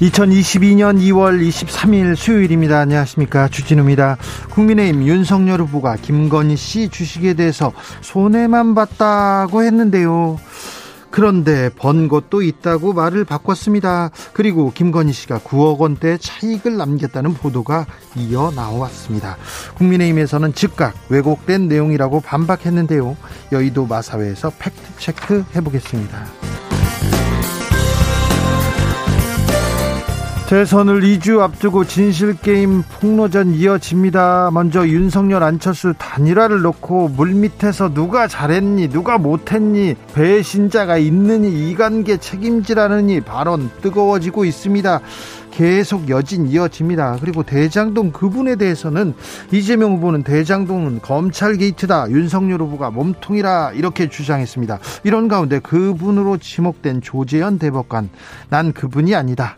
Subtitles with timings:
[0.00, 2.78] 2022년 2월 23일 수요일입니다.
[2.78, 3.48] 안녕하십니까.
[3.48, 4.16] 주진우입니다.
[4.50, 10.38] 국민의힘 윤석열 후보가 김건희 씨 주식에 대해서 손해만 봤다고 했는데요.
[11.10, 14.10] 그런데 번 것도 있다고 말을 바꿨습니다.
[14.32, 17.84] 그리고 김건희 씨가 9억 원대 차익을 남겼다는 보도가
[18.16, 19.36] 이어 나왔습니다.
[19.74, 23.16] 국민의힘에서는 즉각 왜곡된 내용이라고 반박했는데요.
[23.52, 26.26] 여의도 마사회에서 팩트체크 해보겠습니다.
[30.50, 34.50] 대선을 2주 앞두고 진실게임 폭로전 이어집니다.
[34.52, 43.70] 먼저 윤석열 안철수 단일화를 놓고 물밑에서 누가 잘했니 누가 못했니 배신자가 있느니 이관계 책임지라느니 발언
[43.80, 45.00] 뜨거워지고 있습니다.
[45.52, 47.18] 계속 여진 이어집니다.
[47.20, 49.14] 그리고 대장동 그분에 대해서는
[49.52, 52.10] 이재명 후보는 대장동은 검찰 게이트다.
[52.10, 54.80] 윤석열 후보가 몸통이라 이렇게 주장했습니다.
[55.04, 58.10] 이런 가운데 그분으로 지목된 조재현 대법관
[58.48, 59.56] 난 그분이 아니다.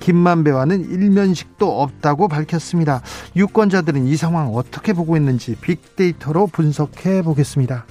[0.00, 3.02] 김만배와는 일면식도 없다고 밝혔습니다.
[3.34, 7.84] 유권자들은 이 상황 어떻게 보고 있는지 빅데이터로 분석해 보겠습니다.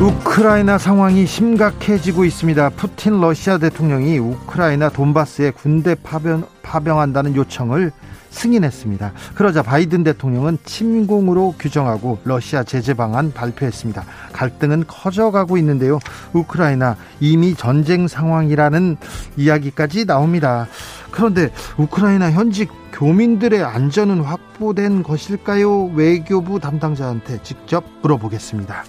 [0.00, 2.70] 우크라이나 상황이 심각해지고 있습니다.
[2.70, 7.90] 푸틴 러시아 대통령이 우크라이나 돈바스에 군대 파병, 파병한다는 요청을
[8.30, 9.12] 승인했습니다.
[9.34, 14.04] 그러자 바이든 대통령은 침공으로 규정하고 러시아 제재 방안 발표했습니다.
[14.32, 15.98] 갈등은 커져가고 있는데요.
[16.32, 18.96] 우크라이나 이미 전쟁 상황이라는
[19.36, 20.66] 이야기까지 나옵니다.
[21.10, 25.86] 그런데 우크라이나 현직 교민들의 안전은 확보된 것일까요?
[25.94, 28.84] 외교부 담당자한테 직접 물어보겠습니다.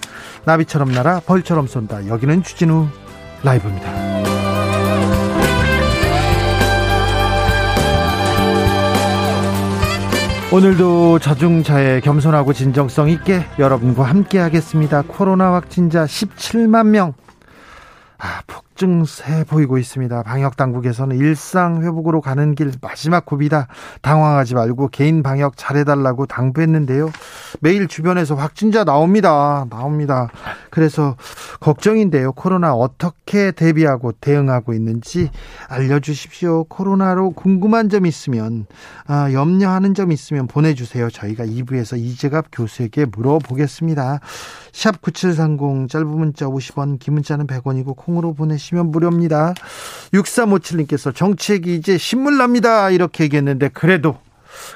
[0.46, 2.08] 나비처럼 날아 벌처럼 쏜다.
[2.08, 2.88] 여기는 주진우
[3.44, 4.49] 라이브입니다.
[10.52, 15.04] 오늘도 자중차에 겸손하고 진정성 있게 여러분과 함께 하겠습니다.
[15.04, 17.14] 코로나 확진자 17만 명.
[18.18, 20.23] 아, 폭 증세 보이고 있습니다.
[20.23, 23.67] 방역 당국에서는 일상 회복으로 가는 길 마지막 고비다.
[24.01, 27.12] 당황하지 말고 개인 방역 잘해달라고 당부했는데요.
[27.59, 29.66] 매일 주변에서 확진자 나옵니다.
[29.69, 30.29] 나옵니다.
[30.69, 31.17] 그래서
[31.59, 32.31] 걱정인데요.
[32.31, 35.29] 코로나 어떻게 대비하고 대응하고 있는지
[35.67, 36.63] 알려주십시오.
[36.69, 38.66] 코로나로 궁금한 점 있으면
[39.07, 41.09] 아, 염려하는 점 있으면 보내주세요.
[41.09, 44.22] 저희가 2부에서 이재갑 교수에게 물어보겠습니다.
[44.72, 49.53] 샵 9730 짧은 문자 50원 긴 문자는 100원이고 콩으로 보내시 면 무료입니다.
[50.13, 54.18] 6357님께서 정치액이 이제 신물납니다 이렇게 얘기했는데 그래도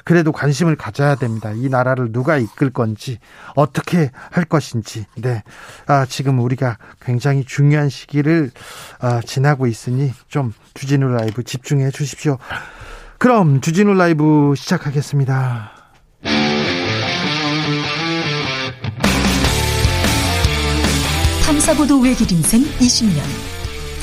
[0.04, 1.52] 그래도 관심을 가져야 됩니다.
[1.52, 3.18] 이 나라를 누가 이끌 건지
[3.54, 5.06] 어떻게 할 것인지.
[5.16, 5.42] 네,
[5.86, 8.50] 아, 지금 우리가 굉장히 중요한 시기를
[9.00, 12.38] 아, 지나고 있으니 좀 주진우 라이브 집중해 주십시오.
[13.18, 15.72] 그럼 주진우 라이브 시작하겠습니다.
[21.46, 23.43] 탐사보도 외길 인생 20년.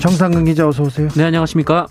[0.00, 1.08] 정상근 기자 어서 오세요.
[1.16, 1.86] 네 안녕하십니까.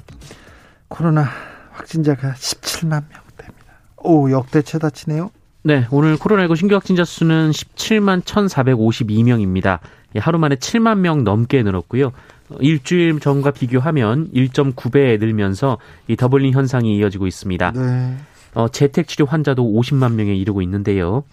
[0.88, 1.28] 코로나
[1.72, 3.66] 확진자가 17만 명대입니다.
[3.98, 5.32] 오 역대 최다치네요.
[5.64, 9.80] 네 오늘 코로나19 신규 확진자 수는 17만 1,452명입니다.
[10.16, 12.12] 예, 하루 만에 7만 명 넘게 늘었고요.
[12.60, 17.72] 일주일 전과 비교하면 1.9배 늘면서 이 더블링 현상이 이어지고 있습니다.
[17.72, 18.18] 네.
[18.54, 21.24] 어, 재택 치료 환자도 50만 명에 이르고 있는데요.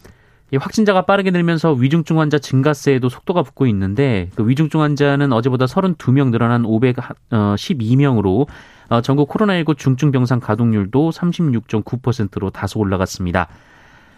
[0.53, 6.31] 이 확진자가 빠르게 늘면서 위중증 환자 증가세에도 속도가 붙고 있는데 그 위중증 환자는 어제보다 32명
[6.31, 8.47] 늘어난 512명으로
[8.91, 13.49] 어, 전국 코로나19 중증 병상 가동률도 36.9%로 다소 올라갔습니다.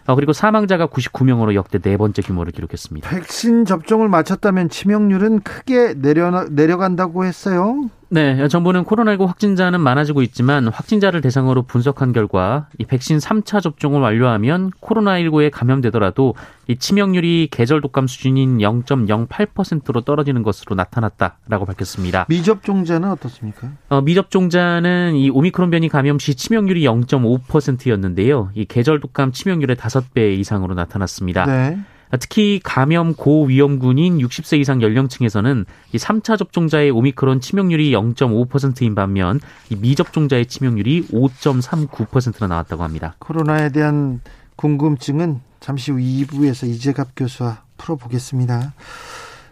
[0.07, 3.09] 어, 그리고 사망자가 99명으로 역대 네 번째 규모를 기록했습니다.
[3.11, 7.89] 백신 접종을 마쳤다면 치명률은 크게 내려 내려간다고 했어요.
[8.15, 14.71] 네, 정부는 코로나19 확진자는 많아지고 있지만 확진자를 대상으로 분석한 결과 이 백신 3차 접종을 완료하면
[14.81, 16.37] 코로나19에 감염되더라도
[16.69, 22.27] 이 치명률이 계절 독감 수준인 0.08%로 떨어지는 것으로 나타났다라고 밝혔습니다.
[22.29, 23.71] 미접종자는 어떻습니까?
[23.89, 28.51] 어, 미접종자는 이 오미크론 변이 감염 시 치명률이 0.5%였는데요.
[28.55, 31.47] 이 계절 독감 치명률의 5배 이상으로 나타났습니다.
[31.47, 31.79] 네.
[32.17, 39.41] 특히 감염 고위험군인 60세 이상 연령층에서는 이 3차 접종자의 오미크론 치명률이 0.5%인 반면
[39.71, 43.15] 이 미접종자의 치명률이 5.39%나 나왔다고 합니다.
[43.19, 44.21] 코로나에 대한
[44.57, 48.75] 궁금증은 잠시 후 2부에서 이재갑 교수와 풀어보겠습니다.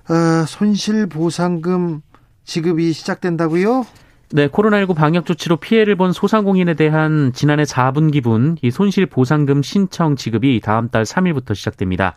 [0.09, 2.03] 어, 손실보상금
[2.45, 3.87] 지급이 시작된다고요?
[4.35, 10.61] 네, 코로나19 방역 조치로 피해를 본 소상공인에 대한 지난해 4분기분 이 손실 보상금 신청 지급이
[10.63, 12.15] 다음 달 3일부터 시작됩니다.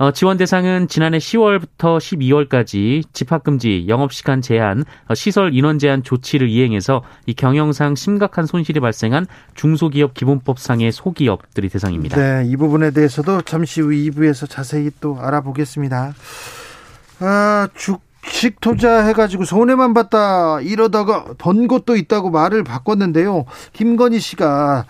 [0.00, 7.02] 어, 지원 대상은 지난해 10월부터 12월까지 집합금지, 영업시간 제한, 어, 시설 인원 제한 조치를 이행해서
[7.26, 12.16] 이 경영상 심각한 손실이 발생한 중소기업 기본법상의 소기업들이 대상입니다.
[12.16, 16.14] 네, 이 부분에 대해서도 잠시 후 2부에서 자세히 또 알아보겠습니다.
[17.18, 23.44] 아, 주식 투자해가지고 손해만 봤다 이러다가 번 것도 있다고 말을 바꿨는데요.
[23.74, 24.86] 김건희 씨가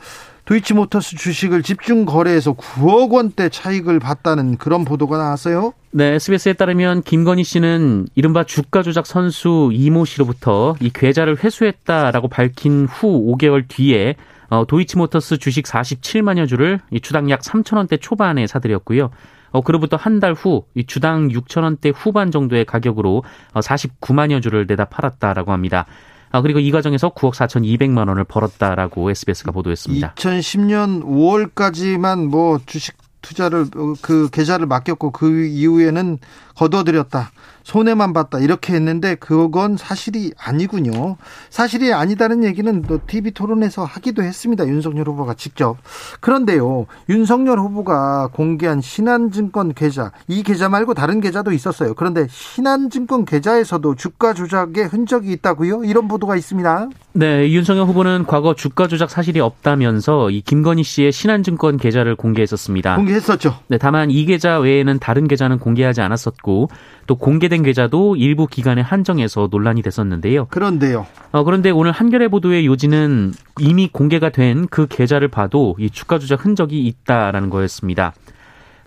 [0.50, 5.74] 도이치모터스 주식을 집중 거래해서 9억 원대 차익을 봤다는 그런 보도가 나왔어요.
[5.92, 12.86] 네, SBS에 따르면 김건희 씨는 이른바 주가 조작 선수 이모 씨로부터 이 계좌를 회수했다라고 밝힌
[12.86, 14.16] 후 5개월 뒤에
[14.48, 19.10] 어, 도이치모터스 주식 47만여 주를 이 주당 약 3천 원대 초반에 사들였고요.
[19.52, 23.22] 어, 그로부터 한 달후이 주당 6천 원대 후반 정도의 가격으로
[23.52, 25.86] 어, 49만여 주를 내다 팔았다라고 합니다.
[26.32, 30.14] 아, 그리고 이 과정에서 9억 4,200만 원을 벌었다라고 SBS가 보도했습니다.
[30.14, 36.18] 2010년 5월까지만 뭐 주식 투자를 어, 그 계좌를 맡겼고 그 이후에는
[36.54, 37.30] 거둬들였다.
[37.62, 41.16] 손해만 봤다 이렇게 했는데 그건 사실이 아니군요.
[41.50, 44.66] 사실이 아니다는 얘기는 또 TV 토론에서 하기도 했습니다.
[44.66, 45.76] 윤석열 후보가 직접.
[46.20, 46.86] 그런데요.
[47.08, 51.94] 윤석열 후보가 공개한 신한증권 계좌 이 계좌 말고 다른 계좌도 있었어요.
[51.94, 55.84] 그런데 신한증권 계좌에서도 주가 조작의 흔적이 있다고요?
[55.84, 56.88] 이런 보도가 있습니다.
[57.12, 62.96] 네, 윤석열 후보는 과거 주가 조작 사실이 없다면서 이 김건희 씨의 신한증권 계좌를 공개했었습니다.
[62.96, 63.56] 공개했었죠.
[63.68, 66.68] 네, 다만 이 계좌 외에는 다른 계좌는 공개하지 않았었고
[67.10, 70.46] 또 공개된 계좌도 일부 기간에 한정해서 논란이 됐었는데요.
[70.46, 71.08] 그런데요.
[71.32, 76.44] 어, 그런데 오늘 한겨레 보도의 요지는 이미 공개가 된 그 계좌를 봐도 이 주가 조작
[76.44, 78.12] 흔적이 있다라는 거였습니다.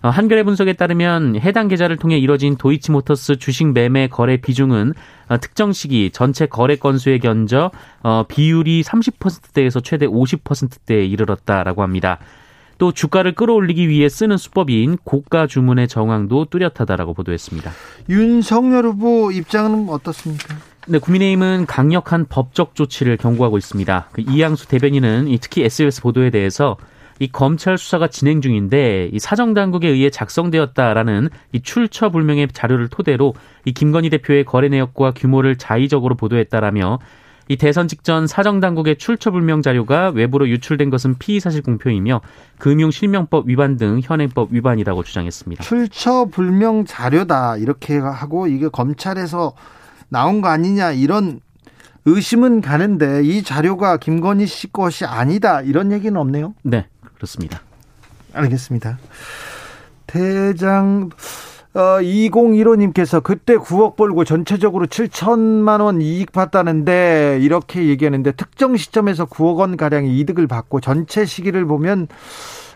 [0.00, 4.94] 어, 한겨레 분석에 따르면 해당 계좌를 통해 이뤄진 도이치모터스 주식 매매 거래 비중은
[5.28, 7.72] 어, 특정 시기 전체 거래 건수에 견저
[8.02, 12.18] 어, 비율이 30%대에서 최대 50%대에 이르렀다라고 합니다.
[12.78, 17.70] 또 주가를 끌어올리기 위해 쓰는 수법인 고가 주문의 정황도 뚜렷하다라고 보도했습니다.
[18.08, 20.56] 윤석열 후보 입장은 어떻습니까?
[20.86, 24.08] 네, 국민의힘은 강력한 법적 조치를 경고하고 있습니다.
[24.12, 26.76] 그 이양수 대변인은 특히 SBS 보도에 대해서
[27.20, 33.34] 이 검찰 수사가 진행 중인데 이 사정 당국에 의해 작성되었다라는 이 출처 불명의 자료를 토대로
[33.64, 36.98] 이 김건희 대표의 거래 내역과 규모를 자의적으로 보도했다라며
[37.48, 42.20] 이 대선 직전 사정 당국의 출처 불명 자료가 외부로 유출된 것은 피의 사실 공표이며
[42.58, 45.62] 금융 실명법 위반 등 현행법 위반이라고 주장했습니다.
[45.62, 49.54] 출처 불명 자료다 이렇게 하고 이게 검찰에서
[50.08, 51.40] 나온 거 아니냐 이런
[52.06, 56.54] 의심은 가는데 이 자료가 김건희 씨 것이 아니다 이런 얘기는 없네요.
[56.62, 56.86] 네,
[57.16, 57.60] 그렇습니다.
[58.32, 58.98] 알겠습니다.
[60.06, 61.10] 대장
[61.74, 69.56] 어, 2015님께서 그때 9억 벌고 전체적으로 7천만 원 이익 봤다는데 이렇게 얘기하는데 특정 시점에서 9억
[69.56, 72.06] 원 가량의 이득을 받고 전체 시기를 보면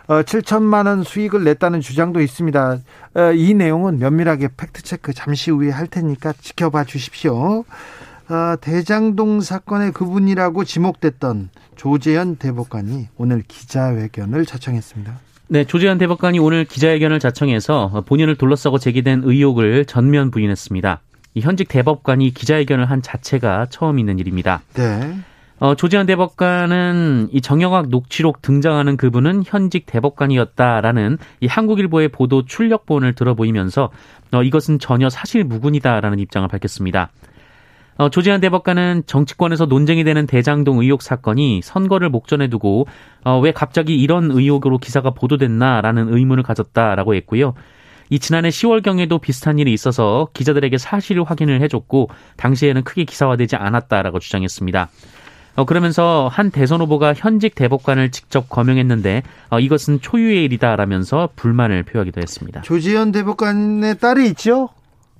[0.07, 2.77] 어, 7천만 원 수익을 냈다는 주장도 있습니다.
[3.15, 7.63] 어, 이 내용은 면밀하게 팩트 체크 잠시 후에 할 테니까 지켜봐 주십시오.
[8.29, 15.28] 어, 대장동 사건의 그분이라고 지목됐던 조재연 대법관이 오늘 기자회견을 자청했습니다.
[15.51, 21.01] 네, 조재현 대법관이 오늘 기자회견을 자청해서 본인을 둘러싸고 제기된 의혹을 전면 부인했습니다.
[21.33, 24.61] 이 현직 대법관이 기자회견을 한 자체가 처음 있는 일입니다.
[24.75, 25.15] 네.
[25.57, 33.89] 어, 조재현 대법관은 이 정영학 녹취록 등장하는 그분은 현직 대법관이었다라는 이 한국일보의 보도 출력본을 들어보이면서
[34.31, 37.09] 어, 이것은 전혀 사실 무근이다라는 입장을 밝혔습니다.
[37.99, 42.87] 어, 조재한 대법관은 정치권에서 논쟁이 되는 대장동 의혹 사건이 선거를 목전에 두고
[43.25, 47.55] 어, 왜 갑자기 이런 의혹으로 기사가 보도됐나라는 의문을 가졌다라고 했고요.
[48.09, 54.89] 이 지난해 10월경에도 비슷한 일이 있어서 기자들에게 사실 확인을 해줬고 당시에는 크게 기사화되지 않았다라고 주장했습니다.
[55.57, 62.21] 어, 그러면서 한 대선 후보가 현직 대법관을 직접 거명했는데 어, 이것은 초유의 일이다라면서 불만을 표하기도
[62.21, 62.61] 했습니다.
[62.61, 64.69] 조지현 대법관의 딸이 있죠?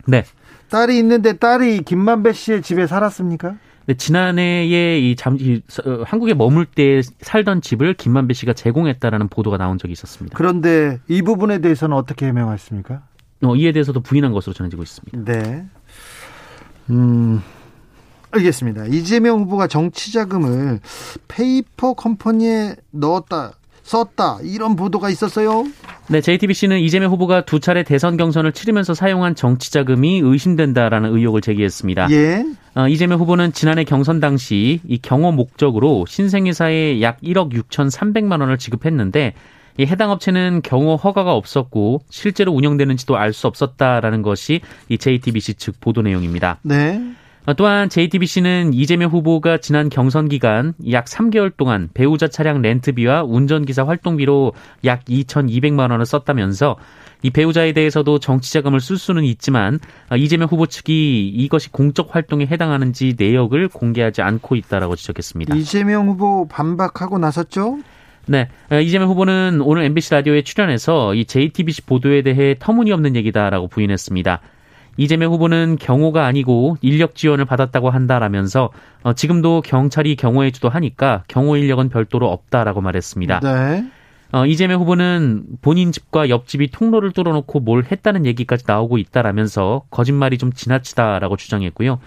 [0.07, 0.23] 네.
[0.69, 3.55] 딸이 있는데 딸이 김만배 씨의 집에 살았습니까?
[3.97, 9.93] 지난해에 이 잠시 어, 한국에 머물 때 살던 집을 김만배 씨가 제공했다라는 보도가 나온 적이
[9.93, 10.37] 있었습니다.
[10.37, 13.01] 그런데 이 부분에 대해서는 어떻게 해명하십니까?
[13.43, 15.31] 어, 이에 대해서도 부인한 것으로 전해지고 있습니다.
[15.31, 15.65] 네.
[16.91, 17.41] 음.
[18.31, 18.85] 알겠습니다.
[18.85, 20.79] 이재명 후보가 정치 자금을
[21.27, 23.53] 페이퍼 컴퍼니에 넣었다,
[23.89, 25.65] 썼다 이런 보도가 있었어요.
[26.09, 32.09] 네, JTBC는 이재명 후보가 두 차례 대선 경선을 치르면서 사용한 정치 자금이 의심된다라는 의혹을 제기했습니다.
[32.11, 32.45] 예.
[32.75, 39.33] 어, 이재명 후보는 지난해 경선 당시 이 경호 목적으로 신생회사에 약 1억 6,300만 원을 지급했는데
[39.77, 45.79] 이 해당 업체는 경호 허가가 없었고 실제로 운영되는지도 알 수 없었다라는 것이 이 JTBC 측
[45.79, 46.59] 보도 내용입니다.
[46.63, 47.01] 네.
[47.49, 53.87] 어, 또한 JTBC는 이재명 후보가 지난 경선 기간 약 3개월 동안 배우자 차량 렌트비와 운전기사
[53.87, 54.53] 활동비로
[54.85, 56.75] 약 2,200만 원을 썼다면서
[57.23, 59.79] 이 배우자에 대해서도 정치 자금을 쓸 수는 있지만
[60.11, 65.55] 어, 이재명 후보 측이 이것이 공적 활동에 해당하는지 내역을 공개하지 않고 있다라고 지적했습니다.
[65.55, 67.79] 이재명 후보 반박하고 나섰죠?
[68.27, 74.39] 네, 어, 이재명 후보는 오늘 MBC 라디오에 출연해서 이 JTBC 보도에 대해 터무니없는 얘기다라고 부인했습니다.
[74.99, 78.69] 이재명 후보는 경호가 아니고 인력 지원을 받았다고 한다라면서
[79.03, 83.39] 어, 지금도 경찰이 경호해 주도하니까 경호 인력은 별도로 없다라고 말했습니다.
[83.39, 83.85] 네.
[84.33, 90.51] 어, 이재명 후보는 본인 집과 옆집이 통로를 뚫어놓고 뭘 했다는 얘기까지 나오고 있다라면서 거짓말이 좀
[90.51, 91.99] 지나치다라고 주장했고요.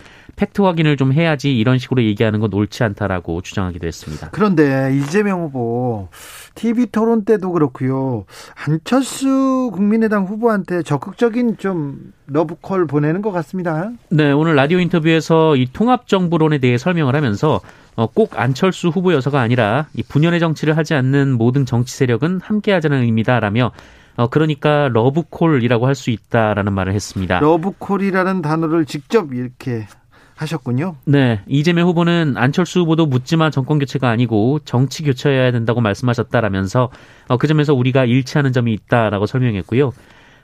[0.42, 4.30] 팩트 확인을 좀 해야지 이런 식으로 얘기하는 건 옳지 않다라고 주장하기도 했습니다.
[4.32, 6.08] 그런데 이재명 후보
[6.56, 8.24] TV 토론 때도 그렇고요.
[8.66, 13.92] 안철수 국민의당 후보한테 적극적인 좀 러브콜 보내는 것 같습니다.
[14.08, 17.60] 네, 오늘 라디오 인터뷰에서 이 통합 정부론에 대해 설명을 하면서
[17.94, 23.70] 어, 꼭 안철수 후보여서가 아니라 이 분열의 정치를 하지 않는 모든 정치 세력은 함께하자는 의미다라며
[24.16, 27.38] 어, 그러니까 러브콜이라고 할 수 있다라는 말을 했습니다.
[27.38, 29.86] 러브콜이라는 단어를 직접 이렇게
[30.36, 30.96] 하셨군요.
[31.04, 36.90] 네, 이재명 후보는 안철수 후보도 묻지마 정권 교체가 아니고 정치 교체여야 된다고 말씀하셨다라면서
[37.28, 39.92] 어, 그 점에서 우리가 일치하는 점이 있다라고 설명했고요.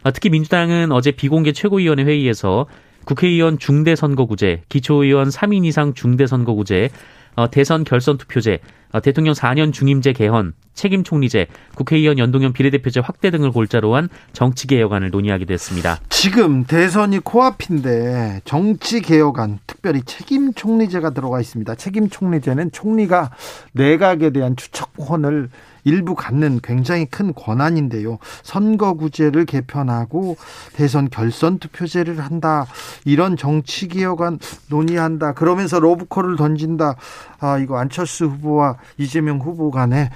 [0.05, 2.67] 어, 특히 민주당은 어제 비공개 최고위원회 회의에서
[3.05, 6.91] 국회의원 중대선거구제, 기초의원 3인 이상 중대선거구제,
[7.37, 13.31] 어, 대선 결선 투표제, 어, 대통령 4년 중임제 개헌, 책임 총리제, 국회의원 연동형 비례대표제 확대
[13.31, 15.99] 등을 골자로 한 정치 개혁안을 논의하기도 했습니다.
[16.09, 21.75] 지금 대선이 코앞인데 정치 개혁안, 특별히 책임 총리제가 들어가 있습니다.
[21.75, 23.31] 책임 총리제는 총리가
[23.73, 25.51] 내각에 대한 추천권을
[25.85, 28.19] 일부 갖는 굉장히 큰 권한인데요.
[28.43, 30.37] 선거구제를 개편하고
[30.75, 32.67] 대선 결선 투표제를 한다.
[33.05, 35.33] 이런 정치 개혁안 논의한다.
[35.33, 36.97] 그러면서 로브콜을 던진다.
[37.41, 40.11] 아, 이거 안철수 후보와 이재명 후보 간에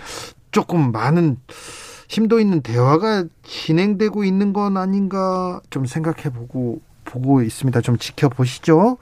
[0.50, 1.38] 조금 많은
[2.08, 7.80] 심도 있는 대화가 진행되고 있는 건 아닌가 좀 생각해 보고 보고 있습니다.
[7.80, 8.98] 좀 지켜보시죠.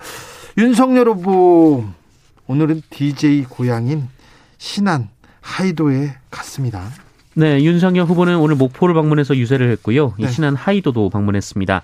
[0.59, 1.85] 윤석열 후보
[2.47, 4.09] 오늘은 DJ 고향인
[4.59, 5.09] 신안
[5.41, 6.89] 하이도에 갔습니다.
[7.35, 10.15] 네, 윤석열 후보는 오늘 목포를 방문해서 유세를 했고요.
[10.19, 10.29] 이 네.
[10.31, 11.83] 신안 하이도도 방문했습니다.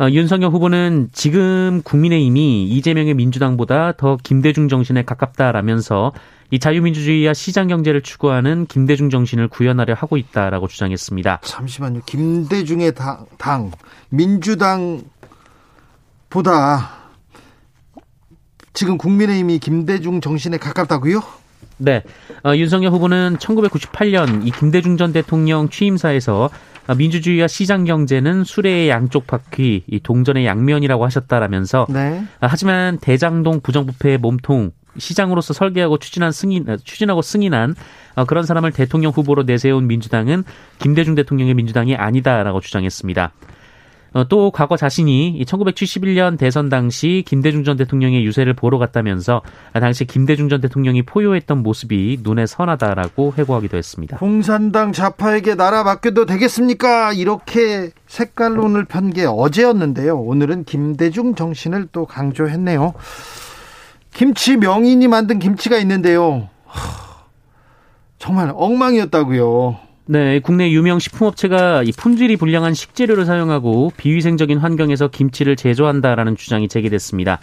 [0.00, 6.12] 어, 윤석열 후보는 지금 국민의힘이 이재명의 민주당보다 더 김대중 정신에 가깝다라면서
[6.52, 11.40] 이 자유민주주의와 시장 경제를 추구하는 김대중 정신을 구현하려 하고 있다라고 주장했습니다.
[11.42, 12.02] 잠시만요.
[12.04, 13.70] 김대중의 당, 당
[14.10, 15.06] 민주당보다
[18.74, 21.22] 지금 국민의힘이 김대중 정신에 가깝다고요?
[21.78, 22.02] 네,
[22.44, 26.50] 어, 윤석열 후보는 1998년 이 김대중 전 대통령 취임사에서
[26.86, 32.22] 어, 민주주의와 시장 경제는 수레의 양쪽 바퀴, 이 동전의 양면이라고 하셨다라면서 네.
[32.40, 37.74] 아, 하지만 대장동 부정부패의 몸통 시장으로서 설계하고 추진한 승인 아, 추진하고 승인한
[38.14, 40.44] 어, 그런 사람을 대통령 후보로 내세운 민주당은
[40.78, 43.32] 김대중 대통령의 민주당이 아니다라고 주장했습니다.
[44.14, 49.40] 어, 또 과거 자신이 이 1971년 대선 당시 김대중 전 대통령의 유세를 보러 갔다면서
[49.72, 54.18] 아, 당시 김대중 전 대통령이 포효했던 모습이 눈에 선하다라고 회고하기도 했습니다.
[54.18, 57.14] 공산당 좌파에게 나라 맡겨도 되겠습니까?
[57.14, 60.18] 이렇게 색깔론을 편 게 어제였는데요.
[60.18, 62.92] 오늘은 김대중 정신을 또 강조했네요.
[64.12, 66.48] 김치 명인이 만든 김치가 있는데요.
[66.66, 67.24] 하,
[68.18, 69.76] 정말 엉망이었다고요.
[70.06, 77.38] 네, 국내 유명 식품업체가 이 품질이 불량한 식재료를 사용하고 비위생적인 환경에서 김치를 제조한다라는 주장이 제기됐습니다.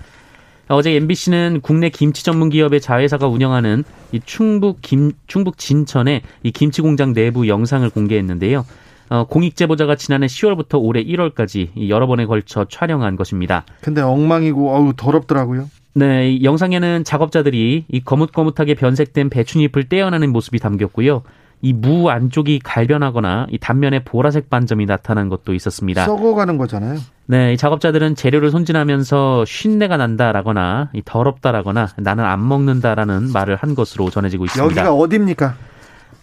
[0.68, 6.84] 어제 MBC는 국내 김치 전문 기업의 자회사가 운영하는 이 충북 김 충북 진천의 이 김치
[6.84, 8.66] 공장 내부 영상을 공개했는데요.
[9.10, 13.66] 어, 공익 제보자가 지난해 10월부터 올해 1월까지 이 여러 번에 걸쳐 촬영한 것입니다.
[13.82, 15.70] 근데 엉망이고 어우 더럽더라고요.
[16.00, 21.24] 네, 이 영상에는 작업자들이 이 거뭇거뭇하게 변색된 배춧잎을 떼어내는 모습이 담겼고요.
[21.62, 26.06] 이 무 안쪽이 갈변하거나 이 단면에 보라색 반점이 나타난 것도 있었습니다.
[26.06, 27.00] 썩어가는 거잖아요.
[27.26, 34.10] 네, 이 작업자들은 재료를 손질하면서 쉰내가 난다라거나 이 더럽다라거나 나는 안 먹는다라는 말을 한 것으로
[34.10, 34.66] 전해지고 있습니다.
[34.82, 35.56] 여기가 어디입니까?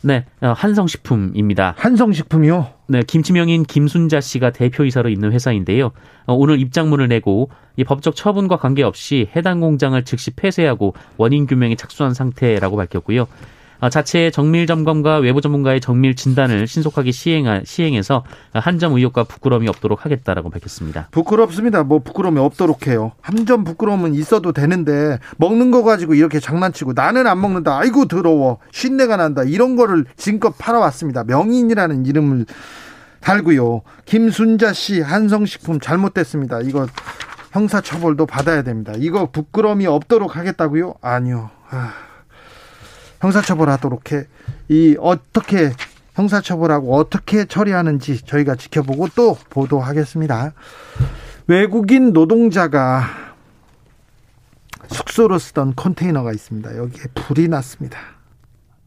[0.07, 1.75] 네, 어, 한성식품입니다.
[1.77, 2.69] 한성식품이요?
[2.87, 5.91] 네, 김치명인 김순자 씨가 대표이사로 있는 회사인데요.
[6.27, 12.15] 어, 오늘 입장문을 내고 이 법적 처분과 관계없이 해당 공장을 즉시 폐쇄하고 원인 규명에 착수한
[12.15, 13.27] 상태라고 밝혔고요.
[13.81, 20.05] 어, 자체의 정밀 점검과 외부 전문가의 정밀 진단을 신속하게 시행 시행해서 한점 의혹과 부끄러움이 없도록
[20.05, 21.09] 하겠다라고 밝혔습니다.
[21.11, 21.83] 부끄럽습니다.
[21.85, 23.13] 뭐 부끄러움이 없도록 해요.
[23.21, 27.79] 한 점 부끄러움은 있어도 되는데 먹는 거 가지고 이렇게 장난치고 나는 안 먹는다.
[27.79, 28.59] 아이고 더러워.
[28.73, 29.45] 쉰내가 난다.
[29.45, 31.23] 이런 거를 지금껏 팔아왔습니다.
[31.25, 32.47] 명인이라는 이름을
[33.21, 33.83] 달고요.
[34.05, 36.61] 김순자 씨 한성식품 잘못됐습니다.
[36.63, 36.87] 이거
[37.53, 38.93] 형사처벌도 받아야 됩니다.
[38.97, 40.95] 이거 부끄러움이 없도록 하겠다고요?
[41.01, 41.51] 아니요.
[41.71, 41.93] 아.
[43.21, 44.25] 형사처벌하도록 해.
[44.69, 45.73] 이 어떻게
[46.15, 50.53] 형사처벌하고 어떻게 처리하는지 저희가 지켜보고 또 보도하겠습니다.
[51.47, 53.05] 외국인 노동자가
[54.89, 56.77] 숙소로 쓰던 컨테이너가 있습니다.
[56.77, 57.99] 여기에 불이 났습니다.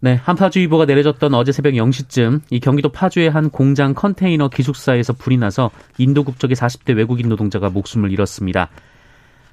[0.02, 5.72] 네, 한파주의보가 내려졌던 어제 새벽 0시쯤 이 경기도 파주의 한 공장 컨테이너 기숙사에서 불이 나서
[5.98, 8.70] 인도 국적의 40대 외국인 노동자가 목숨을 잃었습니다.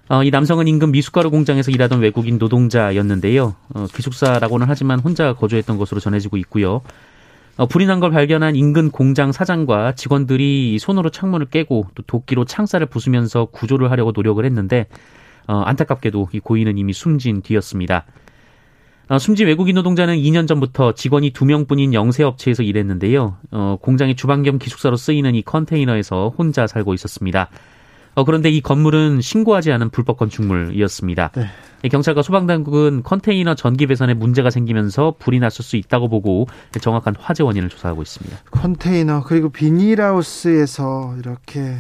[0.09, 3.57] 어, 이 남성은 인근 미숫가루 공장에서 일하던 외국인 노동자였는데요.
[3.75, 6.83] 어, 기숙사라고는 하지만 혼자 거주했던 것으로 전해지고 있고요.
[7.57, 12.87] 어, 불이 난 걸 발견한 인근 공장 사장과 직원들이 손으로 창문을 깨고 또 도끼로 창살을
[12.87, 14.87] 부수면서 구조를 하려고 노력을 했는데
[15.49, 18.05] 어, 안타깝게도 이 고인은 이미 숨진 뒤였습니다.
[19.09, 23.39] 어, 숨진 외국인 노동자는 2년 전부터 직원이 2명뿐인 영세업체에서 일했는데요.
[23.51, 27.49] 어, 공장의 주방 겸 기숙사로 쓰이는 이 컨테이너에서 혼자 살고 있었습니다.
[28.17, 31.33] 어, 그런데 이 건물은 신고하지 않은 불법 건축물이었습니다.
[31.37, 31.89] 네.
[31.91, 36.47] 경찰과 소방당국은 컨테이너 전기 배선에 문제가 생기면서 불이 났을 수 있다고 보고
[36.81, 38.39] 정확한 화재 원인을 조사하고 있습니다.
[38.51, 41.77] 컨테이너 그리고 비닐하우스에서 이렇게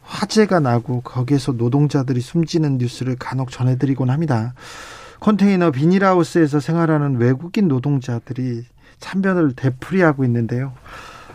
[0.00, 4.54] 화재가 나고 거기에서 노동자들이 숨지는 뉴스를 간혹 전해드리곤 합니다.
[5.20, 8.64] 컨테이너 비닐하우스에서 생활하는 외국인 노동자들이
[8.98, 10.72] 참변을 되풀이하고 있는데요.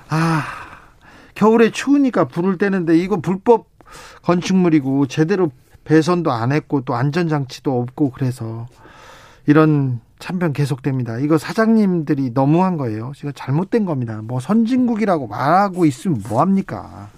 [0.10, 0.44] 아,
[1.36, 3.71] 겨울에 추우니까 불을 떼는데 이거 불법
[4.24, 5.52] 건축물이고 제대로
[5.84, 8.68] 배선도 안 했고 또 안전장치도 없고 그래서
[9.48, 11.18] 이런 참변 계속됩니다.
[11.18, 13.12] 이거 사장님들이 너무한 거예요.
[13.16, 14.22] 지금 잘못된 겁니다.
[14.24, 17.10] 뭐 선진국이라고 말하고 있으면 뭐합니까?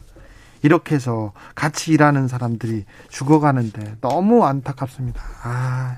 [0.62, 5.22] 이렇게 해서 같이 일하는 사람들이 죽어가는데 너무 안타깝습니다.
[5.44, 5.98] 아,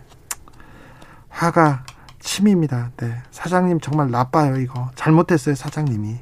[1.29, 1.85] 화가
[2.19, 2.89] 침입니다.
[2.97, 3.15] 네.
[3.29, 4.89] 사장님 정말 나빠요, 이거.
[4.95, 6.15] 잘못했어요, 사장님이.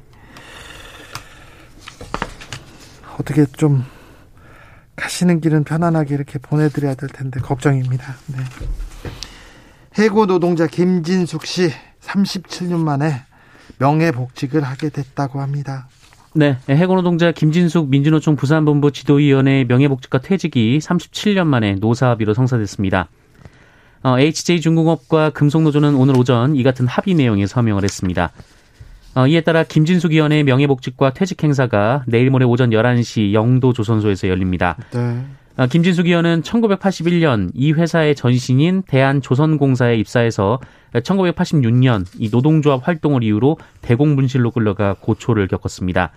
[3.18, 3.84] 어떻게 좀
[4.96, 8.14] 가시는 길은 편안하게 이렇게 보내드려야 될 텐데 걱정입니다.
[8.26, 8.38] 네.
[9.98, 13.22] 해고 노동자 김진숙 씨 37년 만에
[13.78, 15.88] 명예복직을 하게 됐다고 합니다.
[16.34, 23.08] 네, 해고 노동자 김진숙 민주노총 부산본부 지도위원회 명예복직과 퇴직이 37년 만에 노사합의로 성사됐습니다.
[24.02, 28.32] 어, HJ중공업과 금속노조는 오늘 오전 이 같은 합의 내용에 서명을 했습니다.
[29.14, 34.76] 어, 이에 따라 김진숙 의원의 명예복직과 퇴직 행사가 내일 모레 오전 11시 영도 조선소에서 열립니다.
[34.92, 35.24] 네.
[35.56, 40.58] 어, 김진숙 의원은 1981년 이 회사의 전신인 대한조선공사에 입사해서
[40.94, 46.10] 1986년 이 노동조합 활동을 이유로 대공분실로 끌려가 고초를 겪었습니다.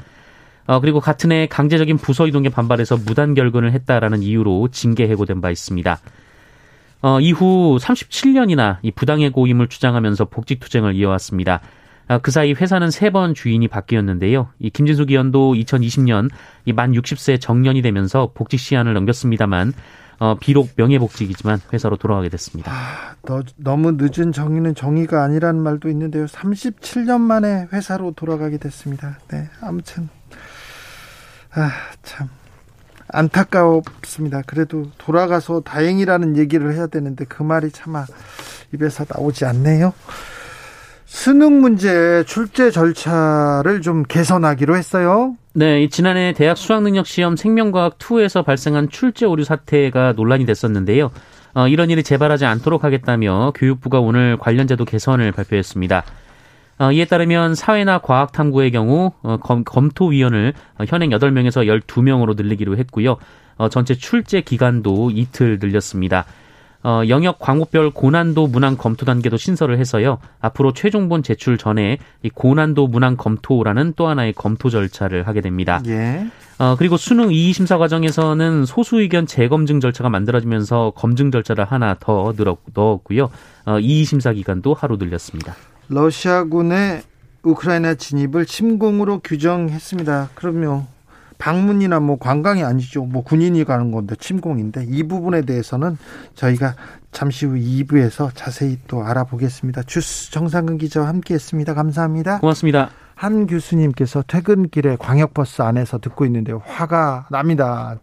[0.66, 5.52] 어, 그리고 같은 해 강제적인 부서 이동에 반발해서 무단 결근을 했다라는 이유로 징계 해고된 바
[5.52, 6.00] 있습니다.
[7.04, 11.62] 어, 이후 37년이나 이 부당해 고임을 주장하면서 복직 투쟁을 이어왔습니다.
[12.08, 14.50] 아, 그 사이 회사는 세 번 주인이 바뀌었는데요.
[14.60, 16.30] 이 김진숙 의원도 2020년
[16.66, 19.74] 이 만 60세 정년이 되면서 복직 시한을 넘겼습니다만
[20.20, 22.72] 어, 비록 명예복직이지만 회사로 돌아가게 됐습니다.
[22.72, 26.26] 아, 너, 너무 늦은 정의는 정의가 아니라는 말도 있는데요.
[26.26, 29.20] 37년 만에 회사로 돌아가게 됐습니다.
[29.30, 30.10] 네, 아무튼
[31.54, 31.70] 아,
[32.04, 32.30] 참
[33.10, 34.42] 안타깝습니다.
[34.48, 38.06] 그래도 돌아가서 다행이라는 얘기를 해야 되는데 그 말이 차마
[38.74, 39.94] 입에서 나오지 않네요.
[41.08, 45.38] 수능 문제 출제 절차를 좀 개선하기로 했어요.
[45.54, 51.10] 네, 지난해 대학 수학능력 시험 생명과학 2에서 발생한 출제 오류 사태가 논란이 됐었는데요.
[51.54, 56.04] 어, 이런 일이 재발하지 않도록 하겠다며 교육부가 오늘 관련 제도 개선을 발표했습니다.
[56.80, 60.54] 어, 이에 따르면 사회나 과학 탐구의 경우 어, 검, 검토위원을
[60.88, 63.16] 현행 8명에서 12명으로 늘리기로 했고요.
[63.56, 66.26] 어, 전체 출제 기간도 이틀 늘렸습니다.
[66.88, 70.20] 어, 영역 광고별 고난도 문항 검토 단계도 신설을 해서요.
[70.40, 75.82] 앞으로 최종본 제출 전에 이 고난도 문항 검토라는 또 하나의 검토 절차를 하게 됩니다.
[75.88, 76.26] 예.
[76.60, 82.32] 어, 그리고 수능 이의 심사 과정에서는 소수 의견 재검증 절차가 만들어지면서 검증 절차를 하나 더
[82.38, 83.32] 늘어, 넣었고요.
[83.66, 85.56] 어, 이의 심사 기간도 하루 늘렸습니다.
[85.90, 87.02] 러시아군의
[87.44, 90.30] 우크라이나 진입을 침공으로 규정했습니다.
[90.36, 90.88] 그러면
[91.38, 93.04] 방문이나 뭐 관광이 아니죠.
[93.06, 95.98] 뭐 군인이 가는 건데 침공인데 이 부분에 대해서는
[96.36, 96.76] 저희가
[97.12, 99.84] 잠시 후 2부에서 자세히 또 알아보겠습니다.
[99.84, 101.74] 주스 정상근 기자와 함께 했습니다.
[101.74, 102.40] 감사합니다.
[102.40, 102.90] 고맙습니다.
[103.16, 107.98] 한 교수님께서 퇴근길에 광역버스 안에서 듣고 있는데 화가 납니다.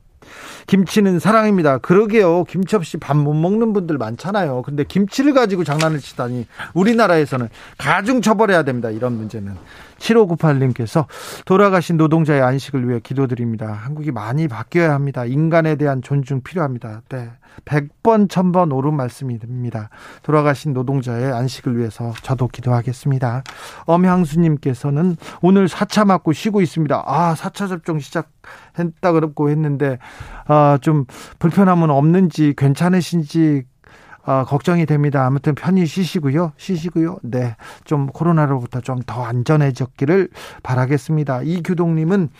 [0.66, 1.78] 김치는 사랑입니다.
[1.78, 2.44] 그러게요.
[2.44, 4.62] 김치 없이 밥 못 먹는 분들 많잖아요.
[4.62, 8.90] 근데 김치를 가지고 장난을 치다니 우리나라에서는 가중 처벌해야 됩니다.
[8.90, 9.52] 이런 문제는.
[10.04, 11.06] 7598님께서
[11.44, 13.72] 돌아가신 노동자의 안식을 위해 기도드립니다.
[13.72, 15.24] 한국이 많이 바뀌어야 합니다.
[15.24, 17.02] 인간에 대한 존중 필요합니다.
[17.08, 17.30] 네.
[17.64, 19.88] 100번, 1000번 옳은 말씀입니다.
[20.22, 23.44] 돌아가신 노동자의 안식을 위해서 저도 기도하겠습니다.
[23.86, 27.04] 엄향수님께서는 오늘 4차 맞고 쉬고 있습니다.
[27.06, 29.98] 아, 4차 접종 시작했다 그러고 했는데,
[30.46, 31.04] 아, 좀
[31.38, 33.64] 불편함은 없는지 괜찮으신지
[34.26, 35.26] 어, 걱정이 됩니다.
[35.26, 36.52] 아무튼 편히 쉬시고요.
[36.56, 37.18] 쉬시고요.
[37.22, 37.56] 네.
[37.84, 40.28] 좀 코로나로부터 좀 더 안전해졌기를
[40.62, 41.42] 바라겠습니다.
[41.42, 42.30] 이규동님은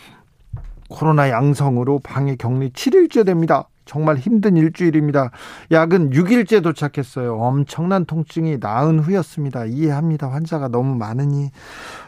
[0.89, 3.67] 코로나 양성으로 방해 격리 7일째 됩니다.
[3.85, 5.29] 정말 힘든 일주일입니다.
[5.71, 7.37] 약은 6일째 도착했어요.
[7.37, 9.65] 엄청난 통증이 나은 후였습니다.
[9.65, 10.31] 이해합니다.
[10.31, 11.51] 환자가 너무 많으니.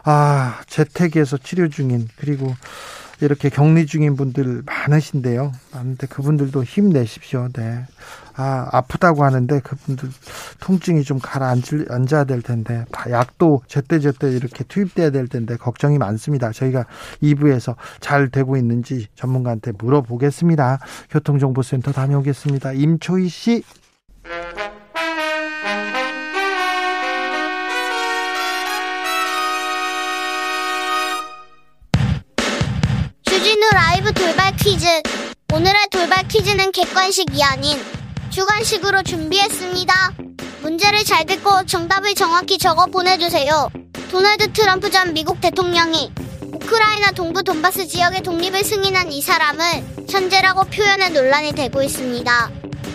[0.03, 2.51] 아, 재택에서 치료 중인, 그리고
[3.19, 5.51] 이렇게 격리 중인 분들 많으신데요.
[5.73, 7.49] 많은데 그분들도 힘내십시오.
[7.53, 7.85] 네.
[8.35, 10.09] 아, 아프다고 하는데 그분들
[10.59, 16.51] 통증이 좀 가라앉아야 될 텐데 약도 제때제때 이렇게 투입돼야 될 텐데 걱정이 많습니다.
[16.51, 16.85] 저희가
[17.23, 20.79] 2부에서 잘 되고 있는지 전문가한테 물어보겠습니다.
[21.09, 22.73] 교통정보센터 다녀오겠습니다.
[22.73, 23.63] 임초희 씨.
[35.67, 37.77] 오늘의 돌발 퀴즈는 객관식이 아닌
[38.29, 40.13] 주관식으로 준비했습니다.
[40.61, 43.69] 문제를 잘 듣고 정답을 정확히 적어 보내주세요.
[44.09, 46.09] 도널드 트럼프 전 미국 대통령이
[46.53, 52.51] 우크라이나 동부 돈바스 지역의 독립을 승인한 이 사람을 천재라고 표현해 논란이 되고 있습니다.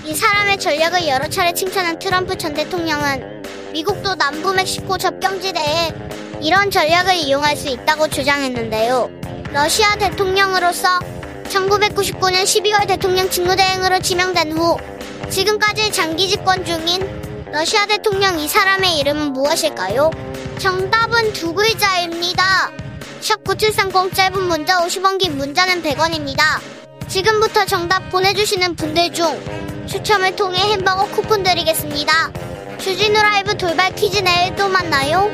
[0.07, 3.43] 이 사람의 전략을 여러 차례 칭찬한 트럼프 전 대통령은
[3.75, 5.93] 미국도 남부 멕시코 접경지대에
[6.41, 9.11] 이런 전략을 이용할 수 있다고 주장했는데요.
[9.53, 11.22] 러시아 대통령으로서
[11.53, 14.79] 1999년 12월 대통령 직무대행으로 지명된 후
[15.29, 20.11] 지금까지 장기 집권 중인 러시아 대통령 이 사람의 이름은 무엇일까요?
[20.59, 22.73] 정답은 두 글자입니다.
[23.21, 26.43] 샵 9730 짧은 문자 50원 긴 문자는 100원입니다.
[27.09, 29.39] 지금부터 정답 보내주시는 분들 중
[29.87, 32.33] 추첨을 통해 햄버거 쿠폰 드리겠습니다.
[32.79, 35.31] 주진우 라이브 돌발 퀴즈 내일 또 만나요.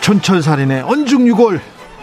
[0.00, 1.60] 촌철살인의 언중유골.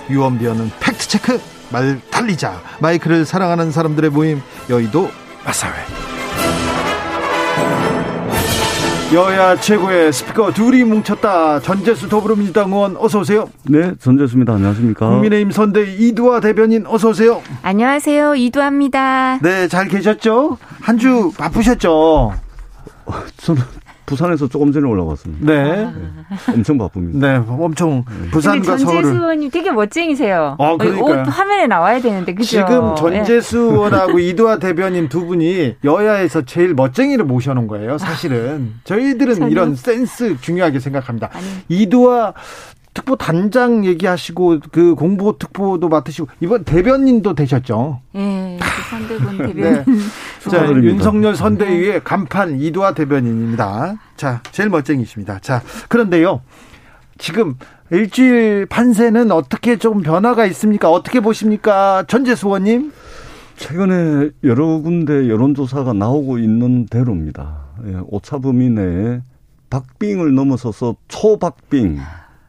[0.09, 1.39] 유언비어는 팩트체크.
[1.69, 2.61] 말 달리자.
[2.79, 4.41] 마이크를 사랑하는 사람들의 모임.
[4.69, 5.09] 여의도
[5.45, 5.71] 마사회.
[9.13, 11.61] 여야 최고의 스피커 둘이 뭉쳤다.
[11.61, 13.49] 전재수 더불어민주당 의원 어서 오세요.
[13.63, 14.53] 네 전재수입니다.
[14.53, 15.07] 안녕하십니까?
[15.09, 17.41] 국민의힘 선대 이두화 대변인 어서 오세요.
[17.61, 18.35] 안녕하세요.
[18.35, 19.39] 이두화입니다.
[19.41, 20.57] 네 잘 계셨죠?
[20.81, 22.33] 한 주 바쁘셨죠?
[23.37, 23.61] 저는
[24.07, 25.45] 부산에서 조금 전에 올라왔습니다.
[25.45, 25.85] 네.
[25.85, 25.93] 네.
[26.53, 27.19] 엄청 바쁩니다.
[27.19, 29.03] 네, 엄청 부산과 서울을.
[29.03, 30.55] 전재수 의원님 되게 멋쟁이세요.
[30.57, 32.47] 아, 그러니까 옷 화면에 나와야 되는데 그죠?
[32.47, 37.97] 지금 전재수 의원하고 이두화 대변인 두 분이 여야에서 제일 멋쟁이를 모셔놓은 거예요.
[37.97, 39.51] 사실은 저희들은 저는...
[39.51, 41.29] 이런 센스 중요하게 생각합니다.
[41.33, 41.45] 아니.
[41.67, 42.33] 이두화
[42.93, 47.99] 특보 단장 얘기하시고 그 공보 특보도 맡으시고 이번 대변인도 되셨죠?
[48.15, 49.61] 예, 그 선대본 대변인.
[49.61, 49.83] 네.
[50.47, 53.95] 자, 윤석열 선대위의 간판 이두화 대변인입니다.
[54.15, 55.39] 자, 제일 멋쟁이십니다.
[55.39, 56.41] 자, 그런데요.
[57.17, 57.55] 지금
[57.91, 60.91] 일주일 판세는 어떻게 좀 변화가 있습니까?
[60.91, 62.03] 어떻게 보십니까?
[62.07, 62.91] 전재수 의원님?
[63.55, 67.57] 최근에 여러 군데 여론조사가 나오고 있는 대로입니다.
[67.87, 69.21] 예, 오차범위 내에
[69.69, 71.99] 박빙을 넘어서서 초박빙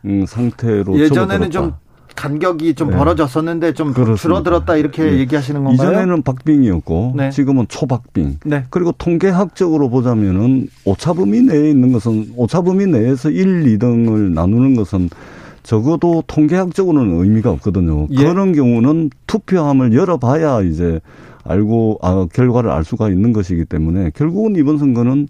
[0.04, 1.74] 음, 상태로 예전에는 좀
[2.18, 2.96] 간격이 좀 네.
[2.96, 4.20] 벌어졌었는데 좀 그렇습니다.
[4.20, 5.18] 줄어들었다 이렇게 네.
[5.18, 5.90] 얘기하시는 건가요?
[5.90, 7.30] 이전에는 박빙이었고 네.
[7.30, 8.40] 지금은 초박빙.
[8.44, 8.64] 네.
[8.70, 15.10] 그리고 통계학적으로 보자면은 오차범위 내에 있는 것은 오차범위 내에서 1, 2등을 나누는 것은
[15.62, 18.08] 적어도 통계학적으로는 의미가 없거든요.
[18.10, 18.16] 예.
[18.16, 20.98] 그런 경우는 투표함을 열어봐야 이제
[21.44, 25.28] 알고 아, 결과를 알 수가 있는 것이기 때문에 결국은 이번 선거는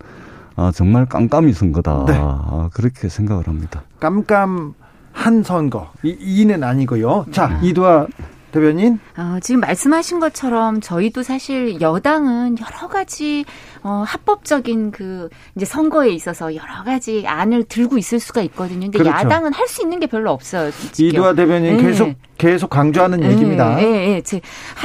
[0.57, 2.07] 아, 정말 깜깜이 선거다.
[2.07, 2.14] 네.
[2.16, 3.83] 아, 그렇게 생각을 합니다.
[4.01, 4.72] 깜깜
[5.18, 5.90] 한 선거.
[6.04, 7.26] 이, 이는 아니고요.
[7.33, 7.68] 자, 네.
[7.68, 8.07] 이두아
[8.52, 8.98] 대변인?
[9.16, 13.44] 어, 지금 말씀하신 것처럼 저희도 사실 여당은 여러 가지
[13.82, 18.80] 어, 합법적인 그 이제 선거에 있어서 여러 가지 안을 들고 있을 수가 있거든요.
[18.80, 19.11] 근데 그렇죠.
[19.16, 20.70] 야당은 할 수 있는 게 별로 없어요.
[20.70, 21.08] 솔직히.
[21.08, 21.82] 이두화 대변인 네.
[21.82, 23.74] 계속 계속 강조하는 네, 얘기입니다.
[23.74, 24.40] 네, 네, 네.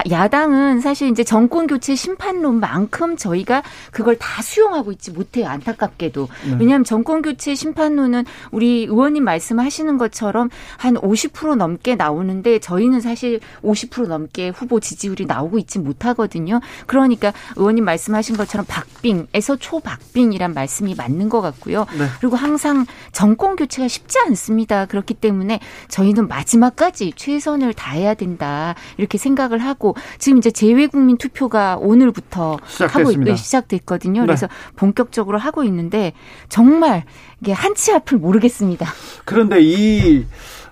[0.10, 5.48] 야당은 사실 이제 정권 교체 심판론만큼 저희가 그걸 다 수용하고 있지 못해요.
[5.48, 6.28] 안타깝게도.
[6.48, 6.58] 네.
[6.60, 14.08] 왜냐하면 정권 교체 심판론은 우리 의원님 말씀하시는 것처럼 한 50% 넘게 나오는데 저희는 사실 50%
[14.08, 16.60] 넘게 후보 지지율이 나오고 있지 못하거든요.
[16.88, 21.86] 그러니까 의원님 말씀하신 것처럼 박빙에서 초박빙이란 말씀이 맞는 것 같고요.
[21.98, 22.08] 네.
[22.20, 24.86] 그리고 항상 정권 교체가 쉽지 않습니다.
[24.86, 32.60] 그렇기 때문에 저희는 마지막까지 최선을 다해야 된다 이렇게 생각을 하고 지금 이제 재외국민 투표가 오늘부터
[32.68, 33.22] 시작됐습니다.
[33.22, 34.22] 하고 네, 시작됐거든요.
[34.22, 34.28] 네.
[34.28, 36.14] 그래서 본격적으로 하고 있는데
[36.50, 37.04] 정말
[37.42, 38.88] 이게 한치 앞을 모르겠습니다.
[39.26, 40.26] 그런데 이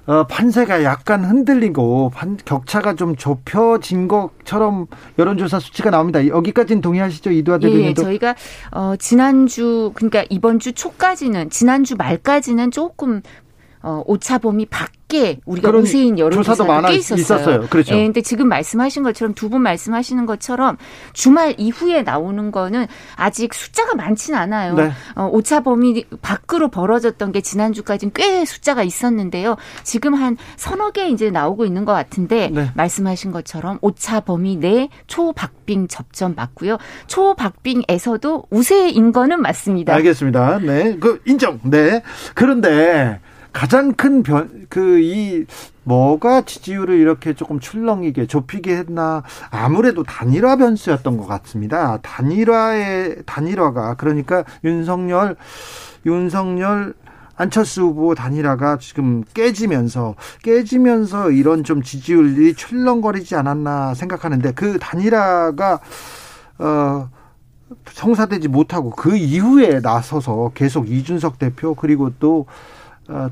[0.07, 4.87] 어, 판세가 약간 흔들리고 판, 격차가 좀 좁혀진 것처럼
[5.19, 6.25] 여론조사 수치가 나옵니다.
[6.25, 8.01] 여기까지는 동의하시죠, 이두아 대변인도?
[8.01, 8.35] 예, 저희가
[8.71, 13.21] 어, 지난주 그러니까 이번 주 초까지는 지난주 말까지는 조금
[13.83, 17.19] 어, 오차범위 밖 에 우리가 우세인 여론조사도 꽤 있었어요.
[17.21, 17.67] 있었어요.
[17.69, 17.95] 그렇죠.
[17.95, 20.77] 예, 근데 지금 말씀하신 것처럼 두 분 말씀하시는 것처럼
[21.11, 24.75] 주말 이후에 나오는 거는 아직 숫자가 많지는 않아요.
[24.75, 24.91] 네.
[25.15, 29.57] 어, 오차 범위 밖으로 벌어졌던 게 지난주까지는 꽤 숫자가 있었는데요.
[29.83, 32.71] 지금 한 서너 개 이제 나오고 있는 것 같은데 네.
[32.75, 36.77] 말씀하신 것처럼 오차 범위 내 초박빙 접점 맞고요.
[37.07, 39.93] 초박빙에서도 우세인 거는 맞습니다.
[39.95, 40.59] 알겠습니다.
[40.59, 41.59] 네, 그 인정.
[41.63, 42.01] 네.
[42.35, 43.19] 그런데
[43.53, 45.45] 가장 큰 변, 그, 이,
[45.83, 49.23] 뭐가 지지율을 이렇게 조금 출렁이게 좁히게 했나.
[49.49, 51.97] 아무래도 단일화 변수였던 것 같습니다.
[52.01, 55.35] 단일화의, 단일화가, 그러니까 윤석열,
[56.05, 56.93] 윤석열,
[57.35, 65.79] 안철수 후보 단일화가 지금 깨지면서 깨지면서 이런 좀 지지율이 출렁거리지 않았나 생각하는데 그 단일화가
[66.59, 67.09] 어
[67.87, 72.45] 성사되지 못하고 그 이후에 나서서 계속 이준석 대표 그리고 또 어,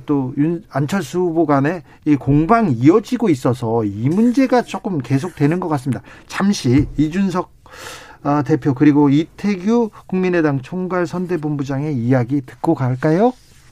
[0.06, 6.02] 또 윤, 안철수 후보 간에 이 공방이 이어지고 있어서 이 문제가 조금 계속되는 것 같습니다.
[6.28, 7.52] 잠시 이준석
[8.24, 13.32] 어, 대표 그리고 이태규 국민의당 총괄 선대본부장의 이야기 듣고 갈까요?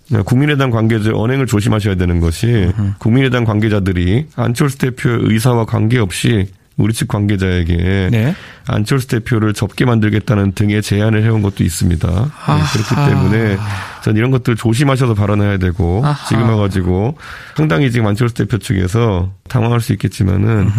[0.10, 7.08] 네, 국민의당 관계자 언행을 조심하셔야 되는 것이 국민의당 관계자들이 안철수 대표의 의사와 관계없이 우리 측
[7.08, 8.36] 관계자에게 네.
[8.68, 12.08] 안철수 대표를 접게 만들겠다는 등의 제안을 해온 것도 있습니다.
[12.08, 13.58] 네, 그렇기 때문에
[14.04, 16.28] 전 이런 것들 조심하셔서 발언해야 되고 아하.
[16.28, 17.18] 지금 와가지고
[17.56, 20.72] 상당히 지금 안철수 대표 측에서 당황할 수 있겠지만은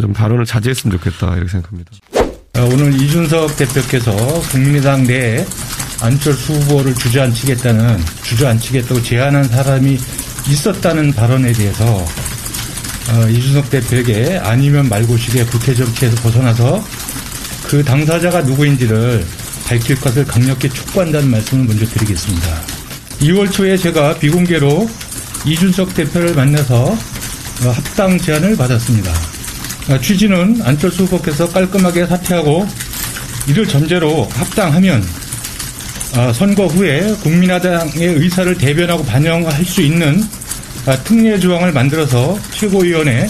[0.00, 1.92] 좀 발언을 자제했으면 좋겠다 이렇게 생각합니다.
[2.56, 4.12] 아, 오늘 이준석 대표께서
[4.50, 5.44] 국민의당 내에
[6.02, 9.98] 안철수 후보를 주저앉히겠다는 주저앉히겠다고 제안한 사람이
[10.48, 12.04] 있었다는 발언에 대해서
[13.10, 16.84] 어, 이준석 대표에게 아니면 말고식의 국회 정치에서 벗어나서
[17.64, 19.24] 그 당사자가 누구인지를
[19.66, 22.60] 밝힐 것을 강력히 촉구한다는 말씀을 먼저 드리겠습니다.
[23.20, 24.88] 2월 초에 제가 비공개로
[25.44, 29.12] 이준석 대표를 만나서 어, 합당 제안을 받았습니다.
[29.90, 32.66] 어, 취지는 안철수 후보께서 깔끔하게 사퇴하고
[33.46, 35.04] 이를 전제로 합당하면
[36.16, 40.43] 어, 선거 후에 국민의당의 의사를 대변하고 반영할 수 있는 아,
[40.92, 43.26] 특례 조항을 만들어서 최고위원회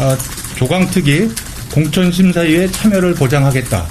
[0.00, 0.16] 아,
[0.56, 1.28] 조강특위
[1.72, 3.86] 공천심사위에 참여를 보장하겠다.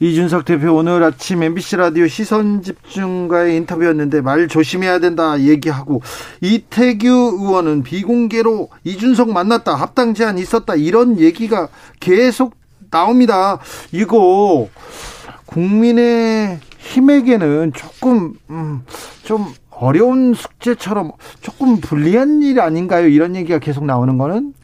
[0.00, 6.02] 이준석 대표 오늘 아침 MBC 라디오 시선 집중과의 인터뷰였는데 말 조심해야 된다 얘기하고
[6.40, 7.08] 이태규
[7.40, 11.68] 의원은 비공개로 이준석 만났다 합당 제안 있었다 이런 얘기가
[11.98, 12.54] 계속
[12.90, 13.58] 나옵니다.
[13.92, 14.68] 이거
[15.46, 18.82] 국민의 힘에게는 조금 음,
[19.24, 23.06] 좀 어려운 숙제처럼 조금 불리한 일 아닌가요?
[23.08, 24.54] 이런 얘기가 계속 나오는 거는?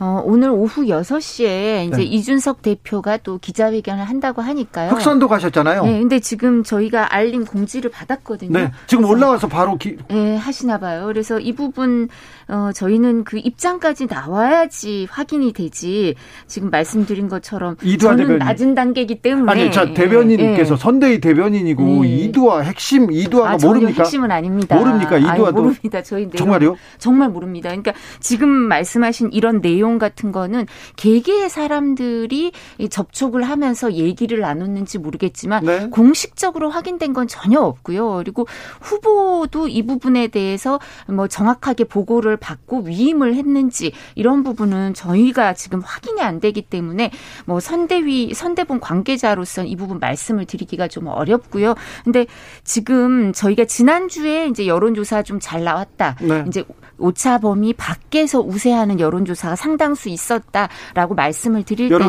[0.00, 2.02] 어, 오늘 오후 6시에 이제 네.
[2.02, 4.90] 이준석 대표가 또 기자회견을 한다고 하니까요.
[4.90, 5.84] 흑산도 가셨잖아요.
[5.84, 8.50] 네, 근데 지금 저희가 알림 공지를 받았거든요.
[8.50, 9.98] 네, 지금 올라와서 바로 기...
[10.08, 11.06] 네, 하시나 봐요.
[11.06, 12.08] 그래서 이 부분
[12.52, 16.14] 어, 저희는 그 입장까지 나와야지 확인이 되지.
[16.46, 18.38] 지금 말씀드린 것처럼 저는 대변인.
[18.38, 20.80] 낮은 단계이기 때문에 아니, 자 대변인께서 네.
[20.82, 22.08] 선대위 대변인이고 네.
[22.08, 24.02] 이두화 핵심 이두화가 아, 모릅니까?
[24.02, 24.76] 핵심은 아닙니다.
[24.76, 25.16] 모릅니까?
[25.16, 26.02] 이두화도 아니, 모릅니다.
[26.02, 26.76] 저희 내용, 정말요?
[26.98, 27.70] 정말 모릅니다.
[27.70, 32.52] 그러니까 지금 말씀하신 이런 내용 같은 거는 개개의 사람들이
[32.90, 35.88] 접촉을 하면서 얘기를 나눴는지 모르겠지만 네.
[35.88, 38.16] 공식적으로 확인된 건 전혀 없고요.
[38.18, 38.46] 그리고
[38.82, 46.20] 후보도 이 부분에 대해서 뭐 정확하게 보고를 받고 위임을 했는지 이런 부분은 저희가 지금 확인이
[46.22, 47.10] 안 되기 때문에
[47.44, 51.74] 뭐 선대위 선대본 관계자로서 이 부분 말씀을 드리기가 좀 어렵고요.
[52.04, 52.26] 근데
[52.64, 56.16] 지금 저희가 지난주에 이제 여론조사 좀 잘 나왔다.
[56.20, 56.44] 네.
[56.46, 56.64] 이제
[57.02, 62.04] 오차 범위 밖에서 우세하는 여론조사가 상 상당수 있었다라고 말씀을 드릴 때는.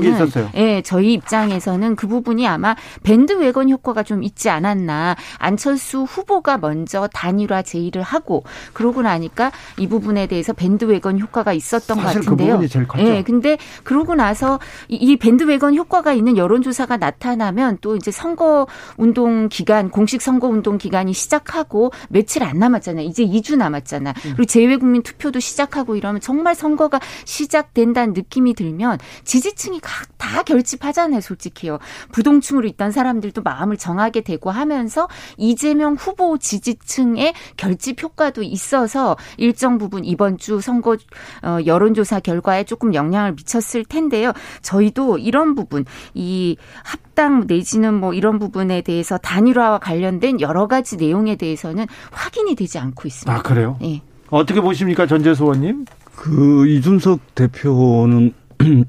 [0.56, 5.16] 예, 저희 입장에서는 그 부분이 아마 밴드 웨건 효과가 좀 있지 않았나.
[5.38, 11.98] 안철수 후보가 먼저 단일화 제의를 하고 그러고 나니까 이 부분에 대해서 밴드 웨건 효과가 있었던
[11.98, 12.60] 것 같은데요.
[12.60, 13.06] 그 제일 컸죠.
[13.06, 19.48] 예, 근데 그러고 나서 이 밴드 웨건 효과가 있는 여론조사가 나타나면 또 이제 선거 운동
[19.48, 23.06] 기간 공식 선거 운동 기간이 시작하고 며칠 안 남았잖아요.
[23.06, 24.10] 이제 2주 남았잖아.
[24.10, 24.34] 음.
[24.36, 29.80] 그리고 재외 국민 투표도 시작하고 이러면 정말 선거가 시작된다는 느낌이 들면 지지층이
[30.18, 31.80] 다 결집하잖아요, 솔직히요.
[32.12, 40.04] 부동층으로 있던 사람들도 마음을 정하게 되고 하면서 이재명 후보 지지층의 결집 효과도 있어서 일정 부분
[40.04, 40.98] 이번 주 선거
[41.44, 44.34] 어, 여론조사 결과에 조금 영향을 미쳤을 텐데요.
[44.64, 51.38] 저희도 이런 부분 이 합당 내지는 뭐 이런 부분에 대해서 단일화와 관련된 여러 가지 내용에
[51.38, 53.34] 대해서는 확인이 되지 않고 있습니다.
[53.34, 53.78] 아 그래요?
[53.80, 54.02] 네.
[54.34, 55.86] 어떻게 보십니까, 전재수 의원님?
[56.16, 58.34] 그 이준석 대표는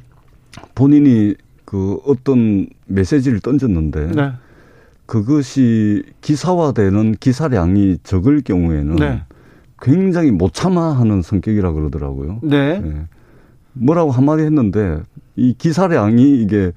[0.75, 1.35] 본인이
[1.67, 4.33] 그 어떤 메시지를 던졌는데 네.
[5.05, 9.23] 그것이 기사화되는 기사량이 적을 경우에는 네.
[9.83, 12.41] 굉장히 못 참아하는 성격이라 그러더라고요.
[12.43, 12.81] 네.
[12.81, 13.07] 네.
[13.75, 14.99] 뭐라고 한마디 했는데
[15.37, 16.73] 이 기사량이 이게 예,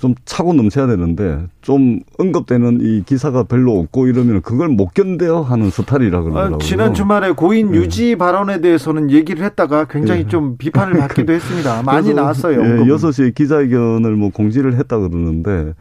[0.00, 5.70] 좀 차고 넘쳐야 되는데 좀 언급되는 이 기사가 별로 없고 이러면 그걸 못 견뎌 하는
[5.70, 6.56] 스타일이라 그러더라고요.
[6.56, 7.78] 아, 지난 주말에 고인 네.
[7.78, 10.28] 유지 발언에 대해서는 얘기를 했다가 굉장히 네.
[10.28, 11.82] 좀 비판을 받기도 했습니다.
[11.82, 12.60] 많이 나왔어요.
[12.60, 15.74] 예, 6시에 기자회견을 뭐 공지를 했다 그러는데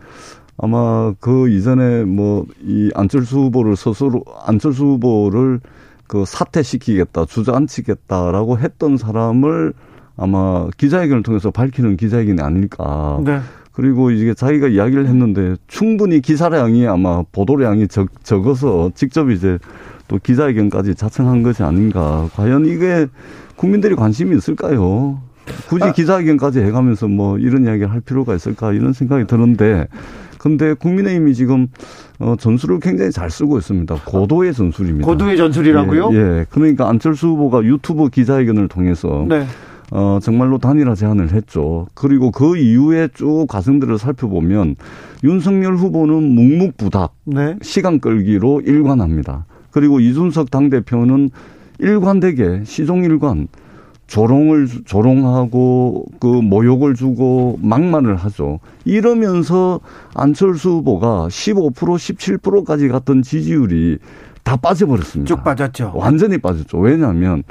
[0.60, 5.60] 아마 그 이전에 뭐 이 안철수 후보를 스스로 안철수 후보를
[6.08, 9.74] 그 사퇴시키겠다, 주저앉히겠다라고 했던 사람을
[10.16, 13.20] 아마 기자회견을 통해서 밝히는 기자회견이 아닐까.
[13.24, 13.40] 네.
[13.78, 19.60] 그리고 이게 자기가 이야기를 했는데 충분히 기사량이 아마 보도량이 적, 적어서 직접 이제
[20.08, 22.28] 또 기자회견까지 자청한 것이 아닌가.
[22.34, 23.06] 과연 이게
[23.56, 25.22] 국민들이 관심이 있을까요?
[25.70, 25.92] 굳이 아.
[25.92, 29.88] 기자회견까지 해가면서 뭐 이런 이야기를 할 필요가 있을까 이런 생각이 드는데
[30.40, 31.68] 근데 국민의힘이 지금
[32.18, 33.94] 어 전술을 굉장히 잘 쓰고 있습니다.
[34.06, 35.06] 고도의 전술입니다.
[35.06, 36.10] 고도의 전술이라고요?
[36.14, 36.46] 예, 예.
[36.50, 39.46] 그러니까 안철수 후보가 유튜브 기자회견을 통해서 네.
[39.92, 41.88] 어, 정말로 단일화 제안을 했죠.
[41.94, 44.76] 그리고 그 이후에 쭉 과정들을 살펴보면
[45.24, 47.56] 윤석열 후보는 묵묵부답, 네.
[47.62, 49.46] 시간 끌기로 일관합니다.
[49.72, 51.30] 그리고 이준석 당대표는
[51.80, 53.48] 일관되게 시종일관
[54.08, 58.60] 조롱을 조롱하고 그 모욕을 주고 막말을 하죠.
[58.86, 59.82] 이러면서
[60.16, 64.00] 안철수 후보가 15% 17%까지 갔던 지지율이
[64.44, 65.28] 다 빠져버렸습니다.
[65.28, 65.92] 쭉 빠졌죠.
[65.94, 66.78] 완전히 빠졌죠.
[66.78, 67.44] 왜냐하면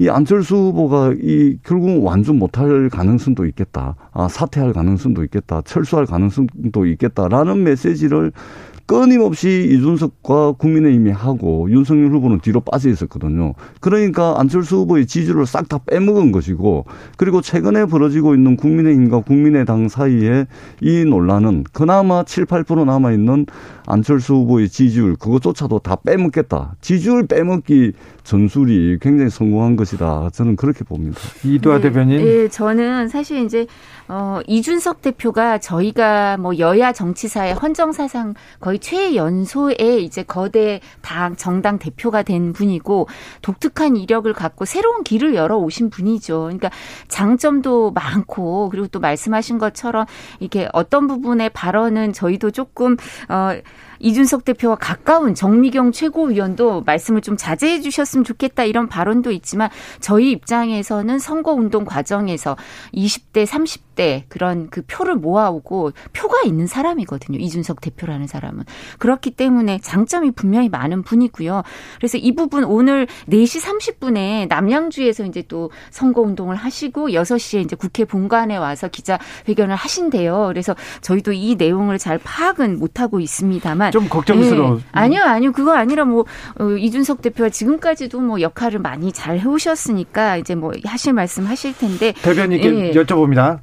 [0.00, 3.96] 이 안철수 후보가 이 결국 완전 못할 가능성도 있겠다.
[4.12, 5.60] 아, 사퇴할 가능성도 있겠다.
[5.62, 8.32] 철수할 가능성도 있겠다라는 메시지를
[8.88, 13.52] 끊임없이 이준석과 국민의힘이 하고 윤석열 후보는 뒤로 빠져 있었거든요.
[13.80, 16.86] 그러니까 안철수 후보의 지지를 싹 다 빼먹은 것이고
[17.18, 20.46] 그리고 최근에 벌어지고 있는 국민의힘과 국민의당 사이에
[20.80, 23.44] 이 논란은 그나마 7, 8% 남아 있는
[23.86, 26.76] 안철수 후보의 지지율 그것조차도 다 빼먹겠다.
[26.80, 27.92] 지지율 빼먹기
[28.24, 30.30] 전술이 굉장히 성공한 것이다.
[30.32, 31.18] 저는 그렇게 봅니다.
[31.44, 32.24] 이도하 네, 대변인.
[32.24, 33.66] 네, 저는 사실 이제
[34.08, 42.22] 어, 이준석 대표가 저희가 뭐 여야 정치사의 헌정사상 거의 최연소의 이제 거대 당, 정당 대표가
[42.22, 43.06] 된 분이고
[43.42, 46.40] 독특한 이력을 갖고 새로운 길을 열어 오신 분이죠.
[46.44, 46.70] 그러니까
[47.08, 50.06] 장점도 많고 그리고 또 말씀하신 것처럼
[50.40, 52.96] 이게 어떤 부분의 발언은 저희도 조금,
[53.28, 53.50] 어,
[54.00, 61.18] 이준석 대표와 가까운 정미경 최고위원도 말씀을 좀 자제해 주셨으면 좋겠다 이런 발언도 있지만 저희 입장에서는
[61.18, 62.56] 선거 운동 과정에서
[62.94, 67.38] 20대, 30대 그런 그 표를 모아오고 표가 있는 사람이거든요.
[67.38, 68.64] 이준석 대표라는 사람은.
[68.98, 71.62] 그렇기 때문에 장점이 분명히 많은 분이고요.
[71.96, 73.60] 그래서 이 부분 오늘 4시
[73.98, 80.46] 30분에 남양주에서 이제 또 선거 운동을 하시고 6시에 이제 국회 본관에 와서 기자 회견을 하신대요.
[80.48, 84.76] 그래서 저희도 이 내용을 잘 파악은 못 하고 있습니다만 있지만 좀 걱정스러워.
[84.76, 84.82] 네.
[84.92, 85.52] 아니요, 아니요.
[85.52, 86.24] 그거 아니라 뭐
[86.58, 92.12] 어, 이준석 대표가 지금까지도 뭐 역할을 많이 잘 해오셨으니까 이제 뭐 하실 말씀 하실 텐데
[92.22, 92.92] 대변인께 네.
[92.92, 93.60] 여쭤봅니다.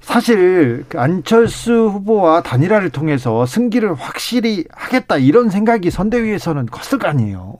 [0.00, 7.56] 사실 그 안철수 후보와 단일화를 통해서 승기를 확실히 하겠다 이런 생각이 선대위에서는 컸을 거 아니에요.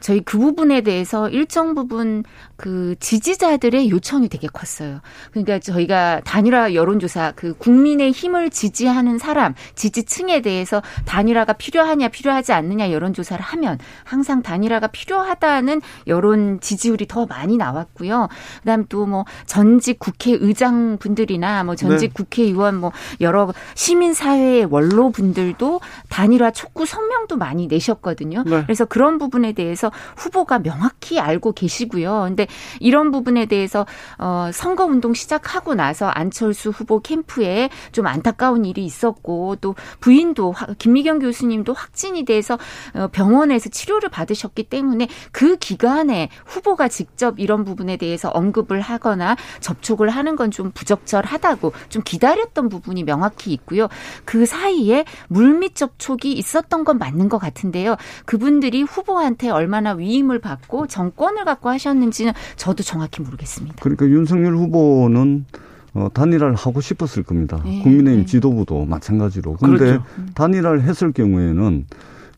[0.00, 2.24] 저희 그 부분에 대해서 일정 부분
[2.56, 5.00] 그 지지자들의 요청이 되게 컸어요.
[5.30, 12.90] 그러니까 저희가 단일화 여론조사 그 국민의 힘을 지지하는 사람 지지층에 대해서 단일화가 필요하냐 필요하지 않느냐
[12.90, 18.28] 여론조사를 하면 항상 단일화가 필요하다는 여론 지지율이 더 많이 나왔고요.
[18.60, 22.14] 그다음 또 뭐 전직 국회의장 분들이나 뭐 전직 네.
[22.14, 28.44] 국회의원 뭐 여러 시민 사회의 원로 분들도 단일화 촉구 성명도 많이 내셨거든요.
[28.46, 28.62] 네.
[28.62, 32.26] 그래서 그런 부분에 대해서 후보가 명확히 알고 계시고요.
[32.28, 32.46] 근데
[32.78, 33.86] 이런 부분에 대해서
[34.18, 41.20] 어 선거 운동 시작하고 나서 안철수 후보 캠프에 좀 안타까운 일이 있었고 또 부인도 김미경
[41.20, 42.58] 교수님도 확진이 돼서
[42.94, 50.10] 어, 병원에서 치료를 받으셨기 때문에 그 기간에 후보가 직접 이런 부분에 대해서 언급을 하거나 접촉을
[50.10, 53.88] 하는 건 좀 부적절하다고 좀 기다렸던 부분이 명확히 있고요.
[54.26, 57.96] 그 사이에 물밑 접촉이 있었던 건 맞는 것 같은데요.
[58.26, 63.76] 그분들이 후보한테 얼마나 위임을 받고 정권을 갖고 하셨는지는 저도 정확히 모르겠습니다.
[63.80, 65.44] 그러니까 윤석열 후보는
[65.92, 67.60] 어, 단일화를 하고 싶었을 겁니다.
[67.64, 68.26] 네, 국민의힘 네.
[68.26, 69.56] 지도부도 마찬가지로.
[69.58, 70.04] 그런데 그렇죠.
[70.34, 71.86] 단일화를 했을 경우에는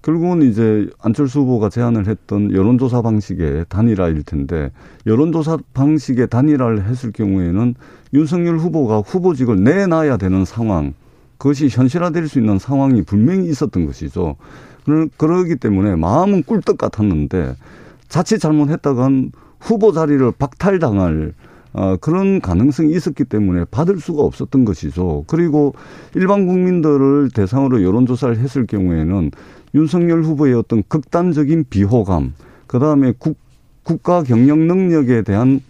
[0.02, 4.72] 결국은 이제 안철수 후보가 제안을 했던 여론조사 방식의 단일화일 텐데
[5.06, 7.74] 여론조사 방식의 단일화를 했을 경우에는
[8.12, 10.94] 윤석열 후보가 후보직을 내놔야 되는 상황
[11.38, 14.36] 그것이 현실화될 수 있는 상황이 분명히 있었던 것이죠.
[15.16, 17.54] 그러기 때문에 마음은 꿀떡 같았는데
[18.08, 21.34] 자칫 잘못했다간 후보 자리를 박탈당할
[21.74, 25.24] 어, 그런 가능성이 있었기 때문에 받을 수가 없었던 것이죠.
[25.26, 25.74] 그리고
[26.14, 29.30] 일반 국민들을 대상으로 여론조사를 했을 경우에는
[29.74, 32.34] 윤석열 후보의 어떤 극단적인 비호감,
[32.66, 33.38] 그 다음에 국,
[33.84, 35.60] 국가 경영 능력에 대한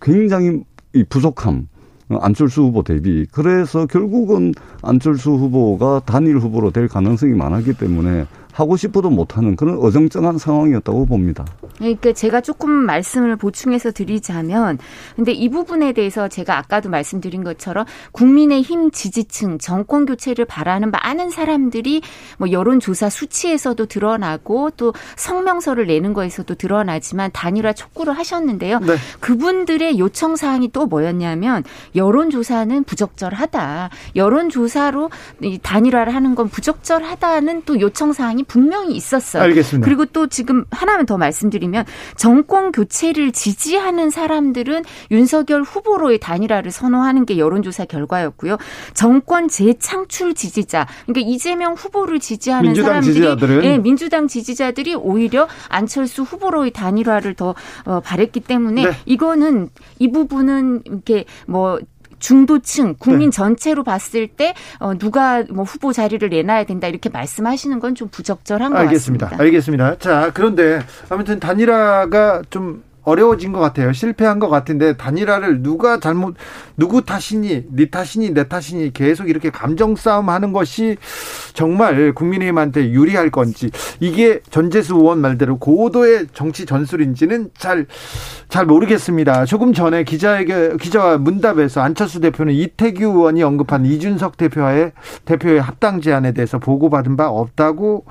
[0.00, 0.62] 굉장히
[1.10, 1.68] 부족함,
[2.08, 3.26] 어, 안철수 후보 대비.
[3.30, 8.24] 그래서 결국은 안철수 후보가 단일 후보로 될 가능성이 많았기 때문에
[8.60, 11.46] 하고 싶어도 못하는 그런 어정쩡한 상황이었다고 봅니다.
[11.78, 14.78] 그러니까 제가 조금 말씀을 보충해서 드리자면,
[15.16, 22.02] 근데 이 부분에 대해서 제가 아까도 말씀드린 것처럼 국민의힘 지지층 정권 교체를 바라는 많은 사람들이
[22.36, 28.80] 뭐 여론조사 수치에서도 드러나고 또 성명서를 내는 거에서도 드러나지만 단일화 촉구를 하셨는데요.
[28.80, 28.96] 네.
[29.20, 33.88] 그분들의 요청 사항이 또 뭐였냐면 여론조사는 부적절하다.
[34.16, 35.10] 여론조사로
[35.62, 39.44] 단일화를 하는 건 부적절하다는 또 요청 사항이 분명히 있었어요.
[39.44, 39.84] 알겠습니다.
[39.84, 41.84] 그리고 또 지금 하나만 더 말씀드리면
[42.16, 44.82] 정권 교체를 지지하는 사람들은
[45.12, 48.58] 윤석열 후보로의 단일화를 선호하는 게 여론조사 결과였고요.
[48.92, 53.64] 정권 재창출 지지자, 그러니까 이재명 후보를 지지하는 사람들이 지지자들은?
[53.64, 58.90] 예, 민주당 지지자들이 오히려 안철수 후보로의 단일화를 더 어, 바랬기 때문에 네.
[59.06, 59.68] 이거는
[60.00, 61.78] 이 부분은 이렇게 뭐
[62.20, 63.36] 중도층 국민 네.
[63.36, 68.70] 전체로 봤을 때 어, 누가 뭐 후보 자리를 내놔야 된다 이렇게 말씀하시는 건 좀 부적절한
[68.72, 69.26] 것 알겠습니다.
[69.26, 69.42] 같습니다.
[69.42, 69.98] 알겠습니다.
[69.98, 73.92] 자 그런데 아무튼 단일화가 좀 어려워진 것 같아요.
[73.92, 76.36] 실패한 것 같은데 단일화를 누가 잘못
[76.76, 80.96] 누구 탓이니 네 탓이니 내 탓이니 계속 이렇게 감정 싸움하는 것이
[81.54, 83.70] 정말 국민의힘한테 유리할 건지
[84.00, 87.86] 이게 전재수 의원 말대로 고도의 정치 전술인지는 잘
[88.50, 89.44] 잘 모르겠습니다.
[89.44, 94.90] 조금 전에 기자에게 기자와 문답에서 안철수 대표는 이태규 의원이 언급한 이준석 대표와의
[95.24, 98.04] 대표의 합당 제안에 대해서 보고받은 바 없다고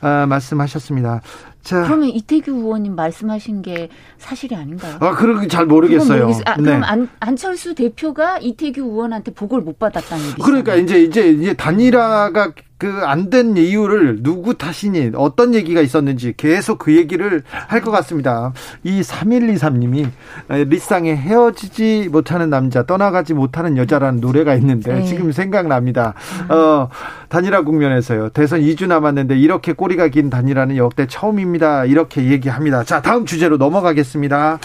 [0.00, 1.20] 아, 말씀하셨습니다.
[1.64, 1.82] 자.
[1.84, 3.88] 그러면 이태규 의원님 말씀하신 게
[4.18, 4.98] 사실이 아닌가요?
[5.00, 6.30] 아, 그런 잘 모르겠어요.
[6.44, 6.86] 아, 그럼 네.
[6.86, 10.42] 안, 안철수 대표가 이태규 의원한테 보고를 못 받았다는 얘기죠.
[10.42, 16.78] 그러니까 이제 이제 이제 단일화가 그 안 된 이유를 누구 탓이니 어떤 얘기가 있었는지 계속
[16.78, 18.52] 그 얘기를 할 것 같습니다.
[18.82, 20.08] 이 3123님이
[20.48, 25.04] 리쌍에 헤어지지 못하는 남자 떠나가지 못하는 여자라는 노래가 있는데 네.
[25.04, 26.14] 지금 생각납니다.
[26.48, 26.88] 어,
[27.28, 28.30] 단일화 국면에서요.
[28.30, 31.84] 대선 2주 남았는데 이렇게 꼬리가 긴 단일화는 역대 처음입니다.
[31.84, 32.84] 이렇게 얘기합니다.
[32.84, 34.58] 자, 다음 주제로 넘어가겠습니다.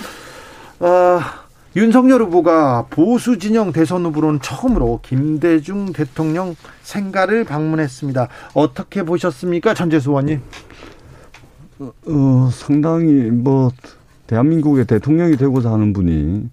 [0.79, 1.19] 어,
[1.79, 8.27] 윤석열 후보가 보수 진영 대선 후보로는 처음으로 김대중 대통령 생가를 방문했습니다.
[8.53, 10.41] 어떻게 보셨습니까, 전재수 의원님?
[11.79, 13.71] 어, 어, 상당히 뭐
[14.27, 16.49] 대한민국의 대통령이 되고자 하는 분이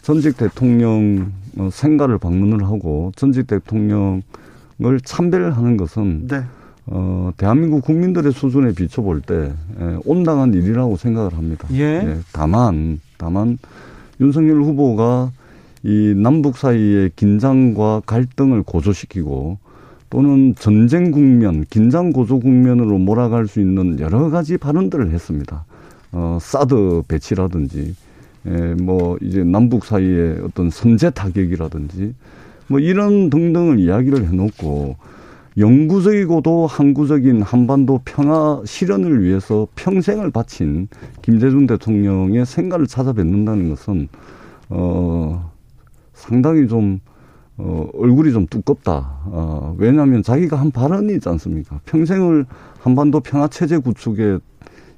[0.00, 4.22] 전직 대통령 어, 생가를 방문을 하고 전직 대통령을
[5.04, 6.42] 참배를 것은 네.
[6.86, 11.68] 어, 대한민국 국민들의 수준에 비춰볼 때 에, 온당한 일이라고 생각을 합니다.
[11.72, 11.82] 예.
[11.82, 13.58] 예 다만 다만
[14.20, 15.32] 윤석열 후보가
[15.82, 19.58] 이 남북 사이의 긴장과 갈등을 고조시키고
[20.10, 25.64] 또는 전쟁 국면, 긴장 고조 국면으로 몰아갈 수 있는 여러 가지 발언들을 했습니다.
[26.10, 27.94] 어, 사드 배치라든지,
[28.46, 32.14] 에, 예, 뭐, 이제 남북 사이의 어떤 선제 타격이라든지,
[32.66, 34.96] 뭐 이런 등등을 이야기를 해놓고,
[35.58, 40.88] 영구적이고도 항구적인 한반도 평화 실현을 위해서 평생을 바친
[41.22, 44.08] 김대중 대통령의 생가를 찾아뵙는다는 것은
[44.68, 45.50] 어
[46.12, 47.00] 상당히 좀
[47.62, 49.20] 어, 얼굴이 좀 두껍다.
[49.26, 51.80] 어, 왜냐하면 자기가 한 발언이 있지 않습니까?
[51.84, 52.46] 평생을
[52.78, 54.38] 한반도 평화 체제 구축에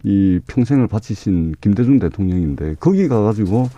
[0.05, 3.69] 이 평생을 바치신 김대중 대통령인데 거기 가가지고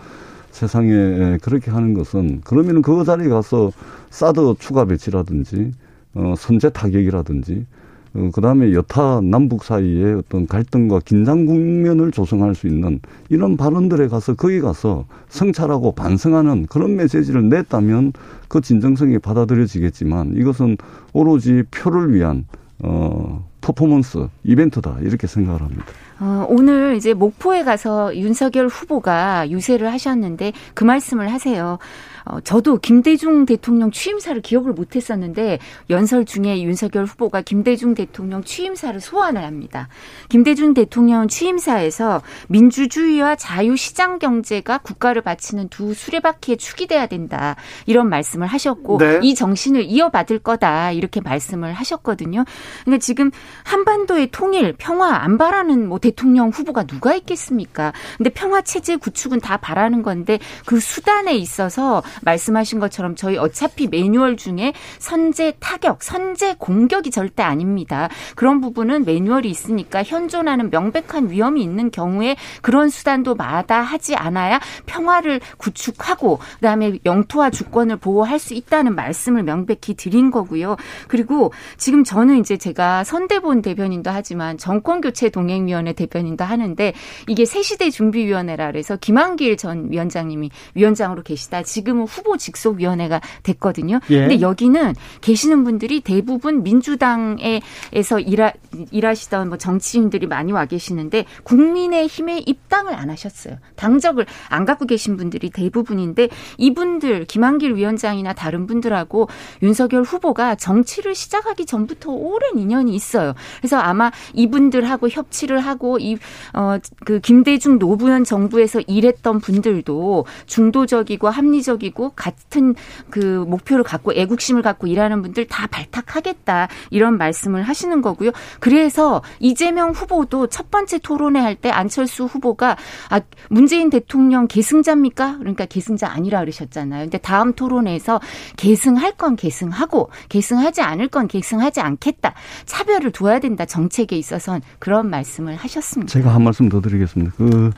[0.51, 3.73] 세상에 그렇게 하는 것은 그러면 그 자리에 가서
[4.11, 5.73] 사드 추가 배치라든지
[6.15, 7.67] 어, 선제 타격이라든지
[8.15, 14.35] 어, 그다음에 여타 남북 사이에 어떤 갈등과 긴장 국면을 조성할 수 있는 이런 발언들에 가서
[14.35, 18.13] 거기 가서 성찰하고 반성하는 그런 메시지를 냈다면
[18.49, 20.77] 그 진정성이 받아들여지겠지만 이것은
[21.13, 22.47] 오로지 표를 위한
[22.81, 25.87] 어 퍼포먼스 이벤트다 이렇게 생각을 합니다.
[26.21, 31.79] 어, 오늘 이제 목포에 가서 윤석열 후보가 유세를 하셨는데 그 말씀을 하세요.
[32.25, 35.59] 어, 저도 김대중 대통령 취임사를 기억을 못했었는데
[35.91, 39.89] 연설 중에 윤석열 후보가 김대중 대통령 취임사를 소환을 합니다.
[40.29, 47.57] 김대중 대통령 취임사에서 민주주의와 자유시장 경제가 국가를 바치는 두 수레바퀴에 축이 돼야 된다
[47.87, 49.21] 이런 말씀을 하셨고 네.
[49.23, 52.45] 이 정신을 이어받을 거다 이렇게 말씀을 하셨거든요.
[52.85, 53.31] 그러니까 지금
[53.65, 57.93] 한반도의 통일, 평화 안 바라는 뭐 대통령 후보가 누가 있겠습니까?
[58.17, 64.37] 근데 평화 체제 구축은 다 바라는 건데 그 수단에 있어서 말씀하신 것처럼 저희 어차피 매뉴얼
[64.37, 68.09] 중에 선제 타격, 선제 공격이 절대 아닙니다.
[68.37, 76.39] 그런 부분은 매뉴얼이 있으니까 현존하는 명백한 위험이 있는 경우에 그런 수단도 마다하지 않아야 평화를 구축하고
[76.57, 80.77] 그다음에 영토와 주권을 보호할 수 있다는 말씀을 명백히 드린 거고요.
[81.09, 86.93] 그리고 지금 저는 이제 제가 선대본 대변인도 하지만 정권 교체 동행위원회 대변인도 하는데
[87.29, 91.63] 이게 새시대 준비위원회라 그래서 김한길 전 위원장님이 위원장으로 계시다.
[91.63, 94.01] 지금은 후보 직속위원회가 됐거든요.
[94.11, 94.21] 예.
[94.21, 98.53] 근데 여기는 계시는 분들이 대부분 민주당에서 일하,
[98.91, 103.57] 일하시던 뭐 정치인들이 많이 와 계시는데 국민의힘에 입당을 안 하셨어요.
[103.77, 106.29] 당적을 안 갖고 계신 분들이 대부분인데
[106.59, 109.29] 이분들 김한길 위원장이나 다른 분들하고
[109.63, 113.35] 윤석열 후보가 정치를 시작하기 전부터 오랜 인연이 있어요.
[113.59, 116.19] 그래서 아마 이분들하고 협치를 하고 이
[116.55, 122.75] 어 그 김대중 노무현 정부에서 일했던 분들도 중도적이고 합리적이고 가지고 같은
[123.09, 128.33] 그 목표를 갖고 애국심을 갖고 일하는 분들 다 발탁하겠다 이런 말씀을 하시는 거고요.
[128.61, 132.77] 그래서 이재명 후보도 첫 번째 토론회 할 때 안철수 후보가
[133.11, 135.39] 아 문재인 대통령 계승자입니까?
[135.39, 137.05] 그러니까 계승자 아니라 그러셨잖아요.
[137.05, 138.21] 근데 다음 토론회에서
[138.57, 142.35] 계승할 건 계승하고 계승하지 않을 건 계승하지 않겠다.
[142.67, 143.65] 차별을 둬야 된다.
[143.67, 146.13] 정책에 있어서는 그런 말씀을 하셨습니다.
[146.13, 147.33] 제가 한 말씀 더 드리겠습니다.
[147.37, 147.71] 그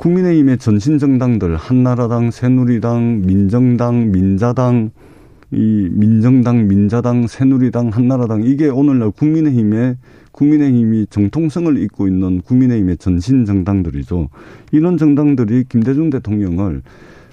[0.00, 4.92] 국민의힘의 전신 정당들 한나라당, 새누리당, 민정당, 민자당,
[5.50, 9.98] 이 민정당, 민자당, 새누리당, 한나라당 이게 오늘날 국민의힘의
[10.32, 14.30] 국민의힘이 정통성을 잇고 있는 국민의힘의 전신 정당들이죠.
[14.72, 16.80] 이런 정당들이 김대중 대통령을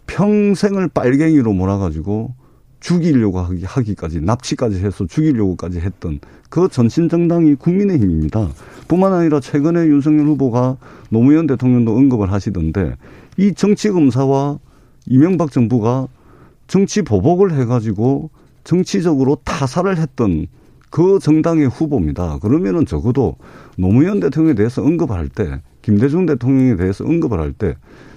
[0.08, 2.34] 평생을 빨갱이로 몰아가지고
[2.82, 8.50] 죽이려고 하기, 까지 납치까지 해서 죽이려고까지 했던 그 전신 정당이 국민의힘입니다.
[8.88, 10.78] 뿐만 아니라 최근에 윤석열 후보가
[11.10, 12.96] 노무현 대통령도 언급을 하시던데
[13.38, 14.60] 이 정치 검사와
[15.06, 16.08] 이명박 정부가
[16.68, 18.30] 정치 보복을 해가지고
[18.64, 20.48] 정치적으로 타살을 했던
[20.90, 22.40] 그 정당의 후보입니다.
[22.40, 23.36] 그러면은 적어도
[23.78, 27.76] 노무현 대통령에 대해서 언급할 때, 김대중 대통령에 대해서 언급을 할 때,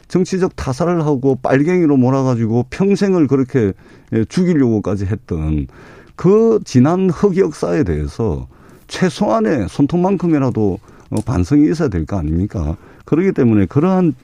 [0.08, 3.72] 정치적 타살을 하고 빨갱이로 몰아가지고 평생을 그렇게
[4.28, 5.68] 죽이려고까지 했던
[6.16, 8.48] 그 지난 흑역사에 대해서
[8.90, 10.78] 최소한의 손톱만큼이라도
[11.24, 12.76] 반성이 있어야 될 거 아닙니까?
[13.04, 14.14] 그렇기 때문에 그러한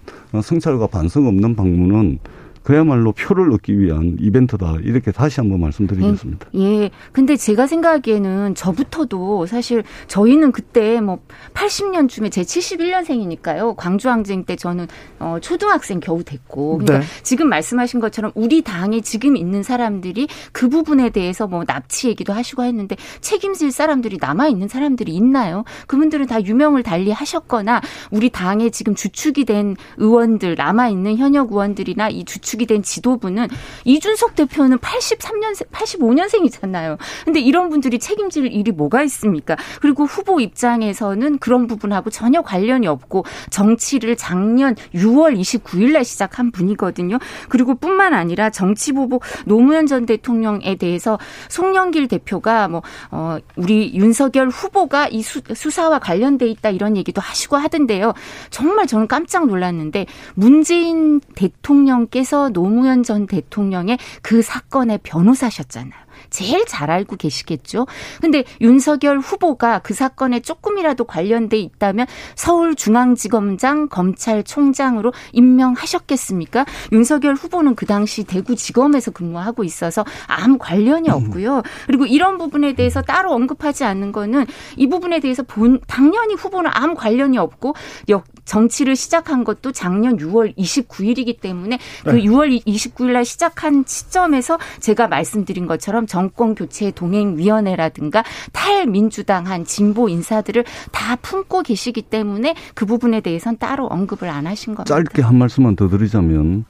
[0.42, 2.18] 성찰과 반성 없는 방문은
[2.66, 4.78] 그야말로 표를 얻기 위한 이벤트다.
[4.82, 6.48] 이렇게 다시 한번 말씀드리겠습니다.
[6.56, 6.60] 예.
[6.60, 6.90] 예.
[7.12, 11.20] 근데 제가 생각하기에는 저부터도 사실 저희는 그때 뭐
[11.54, 13.76] 80년쯤에 제 71년생이니까요.
[13.76, 14.88] 광주항쟁 때 저는
[15.20, 16.78] 어 초등학생 겨우 됐고.
[16.78, 17.22] 그러니까 네.
[17.22, 22.64] 지금 말씀하신 것처럼 우리 당에 지금 있는 사람들이 그 부분에 대해서 뭐 납치 얘기도 하시고
[22.64, 25.62] 했는데 책임질 사람들이 남아 있는 사람들이 있나요?
[25.86, 32.08] 그분들은 다 유명을 달리 하셨거나 우리 당에 지금 주축이 된 의원들 남아 있는 현역 의원들이나
[32.08, 33.48] 이 주축 구축이 된 지도부는
[33.84, 36.98] 이준석 대표는 83년생, 85년생이잖아요.
[37.24, 39.57] 근데 이런 분들이 책임질 일이 뭐가 있습니까?
[39.80, 47.18] 그리고 후보 입장에서는 그런 부분하고 전혀 관련이 없고 정치를 작년 6월 29일 날 시작한 분이거든요.
[47.48, 55.09] 그리고 뿐만 아니라 정치보복 노무현 전 대통령에 대해서 송영길 대표가 뭐, 어, 우리 윤석열 후보가
[55.09, 58.14] 이 수, 수사와 관련돼 있다 이런 얘기도 하시고 하던데요.
[58.50, 66.07] 정말 저는 깜짝 놀랐는데 문재인 대통령께서 노무현 전 대통령의 그 사건의 변호사셨잖아요.
[66.30, 67.86] 제일 잘 알고 계시겠죠.
[68.20, 76.64] 근데 윤석열 후보가 그 사건에 조금이라도 관련돼 있다면 서울중앙지검장 검찰총장으로 임명하셨겠습니까?
[76.92, 81.62] 윤석열 후보는 그 당시 대구지검에서 근무하고 있어서 아무 관련이 없고요.
[81.86, 86.94] 그리고 이런 부분에 대해서 따로 언급하지 않는 거는 이 부분에 대해서 본 당연히 후보는 아무
[86.94, 87.74] 관련이 없고
[88.09, 95.09] 역 정치를 시작한 것도 작년 6월 29일이기 때문에 그 6월 29일 날 시작한 시점에서 제가
[95.09, 103.59] 말씀드린 것처럼 정권 교체 동행위원회라든가 탈민주당한 진보 인사들을 다 품고 계시기 때문에 그 부분에 대해서는
[103.59, 104.94] 따로 언급을 안 하신 겁니다.
[104.94, 106.64] 짧게 한 말씀만 더 드리자면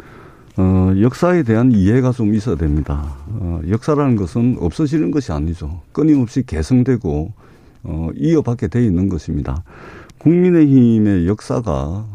[0.58, 3.14] 어, 역사에 대한 이해가 좀 있어야 됩니다.
[3.28, 5.82] 어, 역사라는 것은 없어지는 것이 아니죠.
[5.92, 7.32] 끊임없이 개성되고
[7.84, 9.62] 어, 이어받게 돼 있는 것입니다.
[10.26, 11.70] 국민의힘의 역사가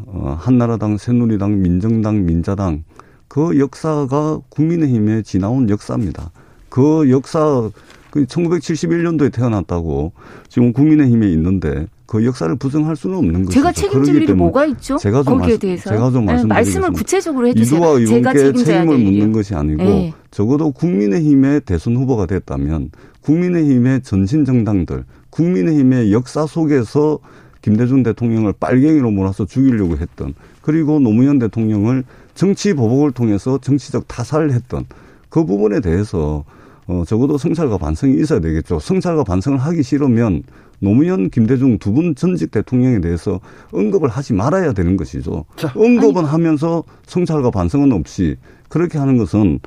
[0.06, 2.84] 어, 한나라당, 새누리당, 민정당, 민자당
[3.26, 6.30] 그 역사가 국민의힘에 지나온 역사입니다.
[6.68, 7.70] 그 역사
[8.10, 10.12] 그 1971년도에 태어났다고
[10.50, 13.52] 지금 국민의힘에 있는데 그 역사를 부정할 수는 없는 거죠.
[13.52, 14.98] 제가 책임질 일이 뭐가 있죠?
[14.98, 17.78] 제가 좀 거기에 대해서 제가 좀 네, 말씀을 구체적으로 해주세요.
[17.78, 20.12] 이두화 의원께 책임을 묻는 것이 아니고 네.
[20.30, 22.90] 적어도 국민의힘의 대선 후보가 됐다면
[23.22, 27.18] 국민의힘의 전신 정당들, 국민의힘의 역사 속에서
[27.62, 32.04] 김대중 대통령을 빨갱이로 몰아서 죽이려고 했던 그리고 노무현 대통령을
[32.34, 34.84] 정치 보복을 통해서 정치적 타살을 했던
[35.28, 36.44] 그 부분에 대해서
[36.86, 38.80] 어, 적어도 성찰과 반성이 있어야 되겠죠.
[38.80, 40.42] 성찰과 반성을 하기 싫으면
[40.80, 43.38] 노무현, 김대중 두 분 전직 대통령에 대해서
[43.70, 45.44] 언급을 하지 말아야 되는 것이죠.
[45.56, 46.28] 자, 언급은 아니.
[46.28, 48.36] 하면서 성찰과 반성은 없이
[48.68, 49.60] 그렇게 하는 것은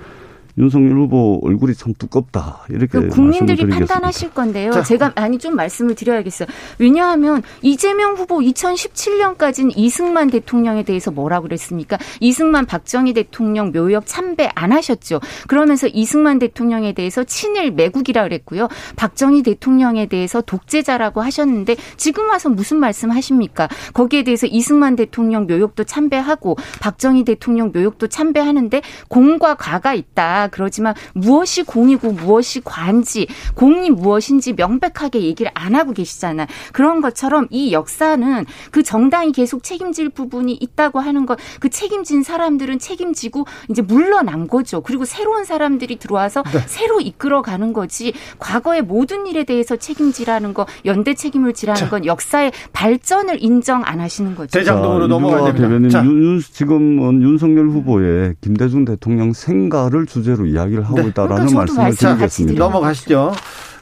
[0.58, 4.72] 윤석열 후보 얼굴이 참 두껍다 이렇게 그 국민들이 판단하실 건데요.
[4.72, 4.84] 자.
[4.84, 6.48] 제가 많이 좀 말씀을 드려야겠어요.
[6.80, 11.98] 왜냐하면 이재명 후보 2017년까지는 이승만 대통령에 대해서 뭐라고 그랬습니까?
[12.22, 15.20] 이승만 박정희 대통령 묘역 참배 안 하셨죠.
[15.48, 18.70] 그러면서 이승만 대통령에 대해서 친일 매국이라 그랬고요.
[18.96, 23.68] 박정희 대통령에 대해서 독재자라고 하셨는데 지금 와서 무슨 말씀하십니까?
[23.94, 30.45] 거기에 대해서 이승만 대통령 묘역도 참배하고 박정희 대통령 묘역도 참배하는데 공과 과가 있다.
[30.48, 36.48] 그러지만 무엇이 공이고 무엇이 관지, 공이 무엇인지 명백하게 얘기를 안 하고 계시잖아요.
[36.74, 42.80] 그런 것처럼 이 역사는 그 정당이 계속 책임질 부분이 있다고 하는 것, 그 책임진 사람들은
[42.80, 44.82] 책임지고 이제 물러난 거죠.
[44.82, 46.60] 그리고 새로운 사람들이 들어와서 네.
[46.68, 48.14] 새로 이끌어가는 거지.
[48.40, 54.36] 과거의 모든 일에 대해서 책임지라는 거, 연대 책임을 지라는 건 역사의 발전을 인정 안 하시는
[54.36, 54.58] 거죠.
[54.58, 56.04] 대장동으로 넘어가야 됩니다.
[56.06, 61.08] 윤, 지금 윤석열 후보의 김대중 대통령 생가를 주제 그대로 이야기를 하고 네.
[61.08, 62.60] 있다라는 그러니까 말씀을 드리겠습니다.
[62.60, 63.32] 넘어가시죠.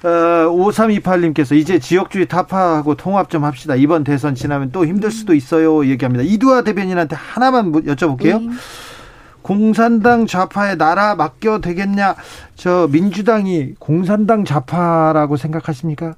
[0.04, 3.76] 어, 5328님께서 이제 지역주의 타파하고 통합 좀 합시다.
[3.76, 5.86] 이번 대선 지나면 또 힘들 수도 있어요.
[5.86, 6.24] 얘기합니다.
[6.24, 8.42] 이두화 대변인한테 하나만 여쭤볼게요.
[8.42, 8.54] 네.
[9.42, 12.16] 공산당 좌파에 나라 맡겨 되겠냐?
[12.56, 16.16] 저 민주당이 공산당 좌파라고 생각하십니까?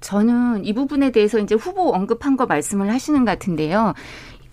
[0.00, 3.94] 저는 이 부분에 대해서 이제 후보 언급한 거 말씀을 하시는 것 같은데요.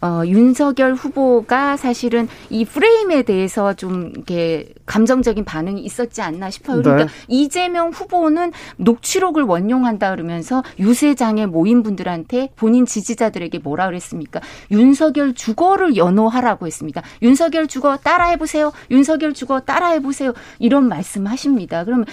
[0.01, 6.81] 어, 윤석열 후보가 사실은 이 프레임에 대해서 좀 이렇게 감정적인 반응이 있었지 않나 싶어요.
[6.81, 7.11] 그러니까 네.
[7.27, 14.39] 이재명 후보는 녹취록을 원용한다 그러면서 유세장에 모인 분들한테 본인 지지자들에게 뭐라 그랬습니까?
[14.71, 17.01] 윤석열 주거를 연호하라고 했습니다.
[17.21, 18.71] 윤석열 주거 따라해 보세요.
[18.89, 20.33] 윤석열 주거 따라해 보세요.
[20.59, 21.83] 이런 말씀하십니다.
[21.83, 22.05] 그러면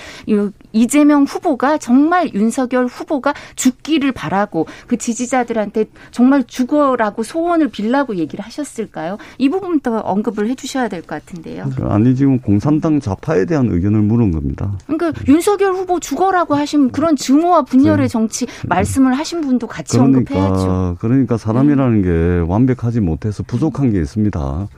[0.72, 9.18] 이재명 후보가 정말 윤석열 후보가 죽기를 바라고 그 지지자들한테 정말 죽어라고 소원을 빌라고 얘기를 하셨을까요?
[9.39, 11.70] 이 부분도 언급을 해주셔야 될 것 같은데요.
[11.83, 14.72] 아니 지금 공산당 좌파에 대한 의견을 물은 겁니다.
[14.87, 15.33] 그러니까 네.
[15.33, 18.09] 윤석열 후보 죽어라고 하신 그런 증오와 분열의 네.
[18.09, 20.97] 정치 말씀을 하신 분도 같이 그러니까, 언급해야죠.
[21.01, 24.68] 그러니까 사람이라는 게 완벽하지 못해서 부족한 게 있습니다.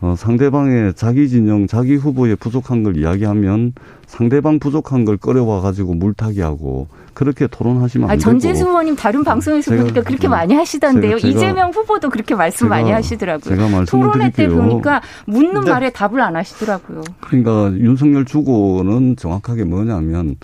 [0.00, 3.72] 어, 상대방의 자기 진영, 자기 후보의 부족한 걸 이야기하면
[4.06, 8.22] 상대방 부족한 걸 끌어와 가지고 물타기 하고 그렇게 토론하시면 안 아, 되고.
[8.22, 11.18] 전진수 의원님 다른 방송에서 제가, 보니까 그렇게 많이 하시던데요.
[11.18, 13.56] 제가, 이재명 후보도 그렇게 말씀 제가, 많이 하시더라고요.
[13.56, 15.70] 제가 말씀을 토론회 때 보니까 묻는 네.
[15.70, 17.02] 말에 답을 안 하시더라고요.
[17.20, 20.36] 그러니까 윤석열 주고는 정확하게 뭐냐면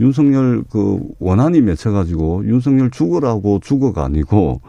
[0.00, 4.62] 윤석열 그 원한이 맺혀가지고 윤석열 죽으라고 죽어가 아니고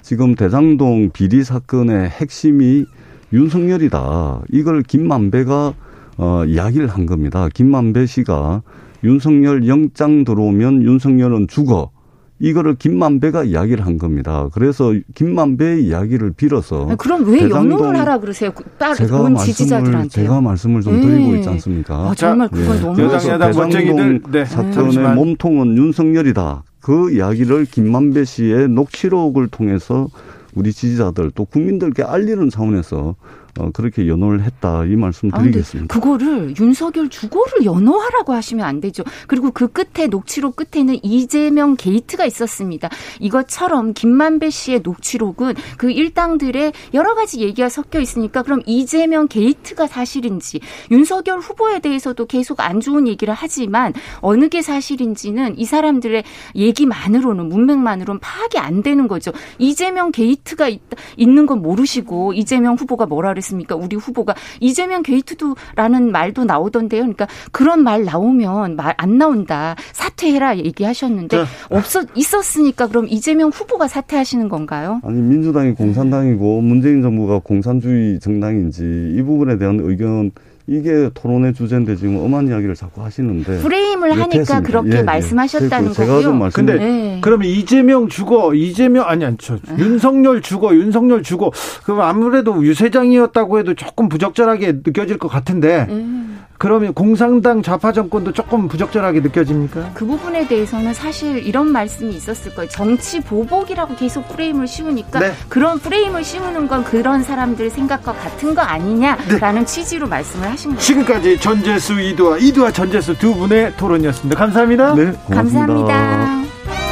[0.00, 2.86] 지금 대장동 비리 사건의 핵심이
[3.32, 4.42] 윤석열이다.
[4.50, 5.74] 이걸 김만배가
[6.18, 7.48] 어, 이야기를 한 겁니다.
[7.52, 8.62] 김만배 씨가
[9.04, 11.90] 윤석열 영장 들어오면 윤석열은 죽어.
[12.38, 14.48] 이거를 김만배가 이야기를 한 겁니다.
[14.52, 18.50] 그래서 김만배의 이야기를 빌어서 아니, 그럼 왜 연호를 하라 그러세요?
[18.78, 21.36] 딸 제가 말씀을 지지자들한테 제가 말씀을 좀 드리고 네.
[21.38, 21.94] 있지 않습니까?
[21.94, 22.80] 아, 정말 그건 네.
[22.80, 24.44] 너무 그래서 대장동 네.
[24.44, 26.64] 사건의 몸통은 윤석열이다.
[26.80, 30.08] 그 이야기를 김만배 씨의 녹취록을 통해서
[30.54, 33.16] 우리 지지자들 또 국민들께 알리는 차원에서
[33.58, 35.94] 어, 그렇게 연호를 했다 이 말씀 아, 드리겠습니다.
[35.94, 39.02] 아, 그거를 윤석열 주거를 연호하라고 하시면 안 되죠.
[39.26, 42.88] 그리고 그 끝에 녹취록 끝에는 이재명 게이트가 있었습니다.
[43.20, 50.60] 이것처럼 김만배 씨의 녹취록은 그 일당들의 여러 가지 얘기가 섞여 있으니까 그럼 이재명 게이트가 사실인지
[50.90, 56.24] 윤석열 후보에 대해서도 계속 안 좋은 얘기를 하지만 어느 게 사실인지는 이 사람들의
[56.54, 59.30] 얘기만으로는 문맥만으로는 파악이 안 되는 거죠.
[59.58, 60.80] 이재명 게이트가 있,
[61.18, 63.74] 있는 건 모르시고 이재명 후보가 뭐라 그랬 그랬습니까?
[63.74, 67.02] 우리 후보가 이재명 게이트도라는 말도 나오던데요.
[67.02, 69.74] 그러니까 그런 말 나오면 말 안 나온다.
[69.92, 71.44] 사퇴해라 얘기하셨는데 네.
[71.70, 75.00] 없었 있었으니까 그럼 이재명 후보가 사퇴하시는 건가요?
[75.02, 80.30] 아니 민주당이 공산당이고 문재인 정부가 공산주의 정당인지 이 부분에 대한 의견
[80.72, 84.60] 이게 토론의 주제인데 지금 엄한 이야기를 자꾸 하시는데 프레임을 하니까 했습니다.
[84.62, 85.02] 그렇게 예, 예.
[85.02, 85.92] 말씀하셨다는 예.
[85.92, 86.64] 제가 좀 말씀.
[86.64, 87.18] 근데 네.
[87.20, 89.76] 그러면 이재명 죽어 이재명 아니 아니 저 아.
[89.78, 91.50] 윤석열 죽어 윤석열 죽어
[91.84, 96.41] 그럼 아무래도 유세장이었다고 해도 조금 부적절하게 느껴질 것 같은데 음.
[96.62, 99.90] 그러면 공산당 좌파 정권도 조금 부적절하게 느껴집니까?
[99.94, 102.70] 그 부분에 대해서는 사실 이런 말씀이 있었을 거예요.
[102.70, 105.32] 정치 보복이라고 계속 프레임을 씌우니까 네.
[105.48, 109.66] 그런 프레임을 씌우는 건 그런 사람들 생각과 같은 거 아니냐라는 네.
[109.66, 110.80] 취지로 말씀을 하신 거예요.
[110.80, 114.38] 지금까지 전재수 이두와 이두와 전재수 두 분의 토론이었습니다.
[114.38, 114.94] 감사합니다.
[114.94, 115.66] 네, 고맙습니다.
[115.66, 116.91] 감사합니다.